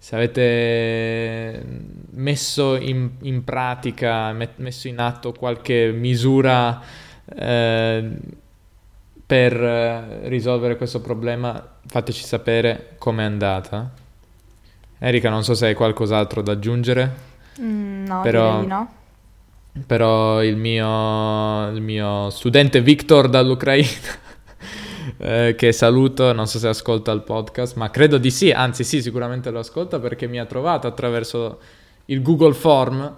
se 0.00 0.14
avete 0.14 1.64
messo 2.12 2.76
in, 2.76 3.10
in 3.22 3.44
pratica, 3.44 4.32
met, 4.32 4.52
messo 4.56 4.88
in 4.88 5.00
atto 5.00 5.32
qualche 5.32 5.90
misura 5.92 6.80
eh, 7.24 8.10
per 9.28 9.62
eh, 9.62 10.26
risolvere 10.30 10.78
questo 10.78 11.02
problema, 11.02 11.62
fateci 11.86 12.24
sapere 12.24 12.94
com'è 12.96 13.24
andata. 13.24 13.92
Erika, 14.98 15.28
non 15.28 15.44
so 15.44 15.52
se 15.52 15.66
hai 15.66 15.74
qualcos'altro 15.74 16.40
da 16.40 16.52
aggiungere. 16.52 17.14
Mm, 17.60 18.06
no, 18.06 18.22
però, 18.22 18.62
no. 18.62 18.92
Però 19.86 20.42
il 20.42 20.56
mio, 20.56 21.68
il 21.68 21.82
mio 21.82 22.30
studente 22.30 22.80
Victor 22.80 23.28
dall'Ucraina, 23.28 23.86
eh, 25.18 25.54
che 25.58 25.72
saluto, 25.72 26.32
non 26.32 26.46
so 26.46 26.58
se 26.58 26.68
ascolta 26.68 27.12
il 27.12 27.20
podcast, 27.20 27.76
ma 27.76 27.90
credo 27.90 28.16
di 28.16 28.30
sì, 28.30 28.50
anzi 28.50 28.82
sì, 28.82 29.02
sicuramente 29.02 29.50
lo 29.50 29.58
ascolta 29.58 30.00
perché 30.00 30.26
mi 30.26 30.40
ha 30.40 30.46
trovato 30.46 30.86
attraverso 30.86 31.60
il 32.06 32.22
Google 32.22 32.54
Form. 32.54 33.14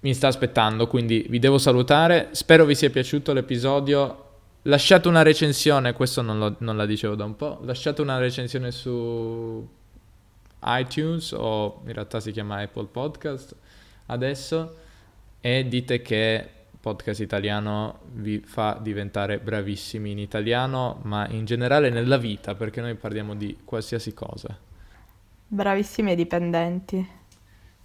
Mi 0.00 0.12
sta 0.12 0.26
aspettando, 0.26 0.88
quindi 0.88 1.24
vi 1.28 1.38
devo 1.38 1.58
salutare. 1.58 2.30
Spero 2.32 2.64
vi 2.64 2.74
sia 2.74 2.90
piaciuto 2.90 3.32
l'episodio 3.32 4.26
lasciate 4.68 5.08
una 5.08 5.22
recensione, 5.22 5.92
questo 5.92 6.22
non, 6.22 6.38
lo, 6.38 6.56
non, 6.58 6.76
la 6.76 6.86
dicevo 6.86 7.14
da 7.14 7.24
un 7.24 7.36
po', 7.36 7.58
lasciate 7.62 8.00
una 8.02 8.18
recensione 8.18 8.70
su 8.70 9.66
iTunes 10.64 11.32
o 11.32 11.82
in 11.86 11.92
realtà 11.92 12.20
si 12.20 12.30
chiama 12.32 12.60
Apple 12.60 12.86
Podcast 12.86 13.54
adesso 14.06 14.76
e 15.40 15.66
dite 15.68 16.02
che 16.02 16.48
podcast 16.80 17.20
italiano 17.20 18.00
vi 18.12 18.40
fa 18.40 18.78
diventare 18.80 19.38
bravissimi 19.38 20.10
in 20.10 20.18
italiano, 20.18 21.00
ma 21.02 21.26
in 21.28 21.44
generale 21.44 21.90
nella 21.90 22.16
vita, 22.16 22.54
perché 22.54 22.80
noi 22.80 22.94
parliamo 22.94 23.34
di 23.34 23.58
qualsiasi 23.64 24.14
cosa. 24.14 24.56
Bravissimi 25.46 26.12
e 26.12 26.14
dipendenti. 26.14 27.08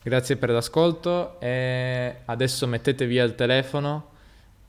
Grazie 0.04 0.36
per 0.36 0.50
l'ascolto 0.50 1.40
e 1.40 2.18
adesso 2.26 2.68
mettete 2.68 3.06
via 3.06 3.24
il 3.24 3.36
telefono 3.36 4.12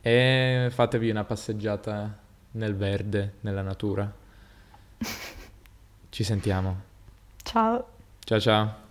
e 0.07 0.69
fatevi 0.71 1.09
una 1.09 1.25
passeggiata 1.25 2.15
nel 2.53 2.77
verde, 2.77 3.37
nella 3.41 3.63
natura. 3.63 4.13
Ci 6.11 6.23
sentiamo. 6.23 6.83
Ciao. 7.43 7.89
Ciao 8.23 8.39
ciao. 8.39 8.84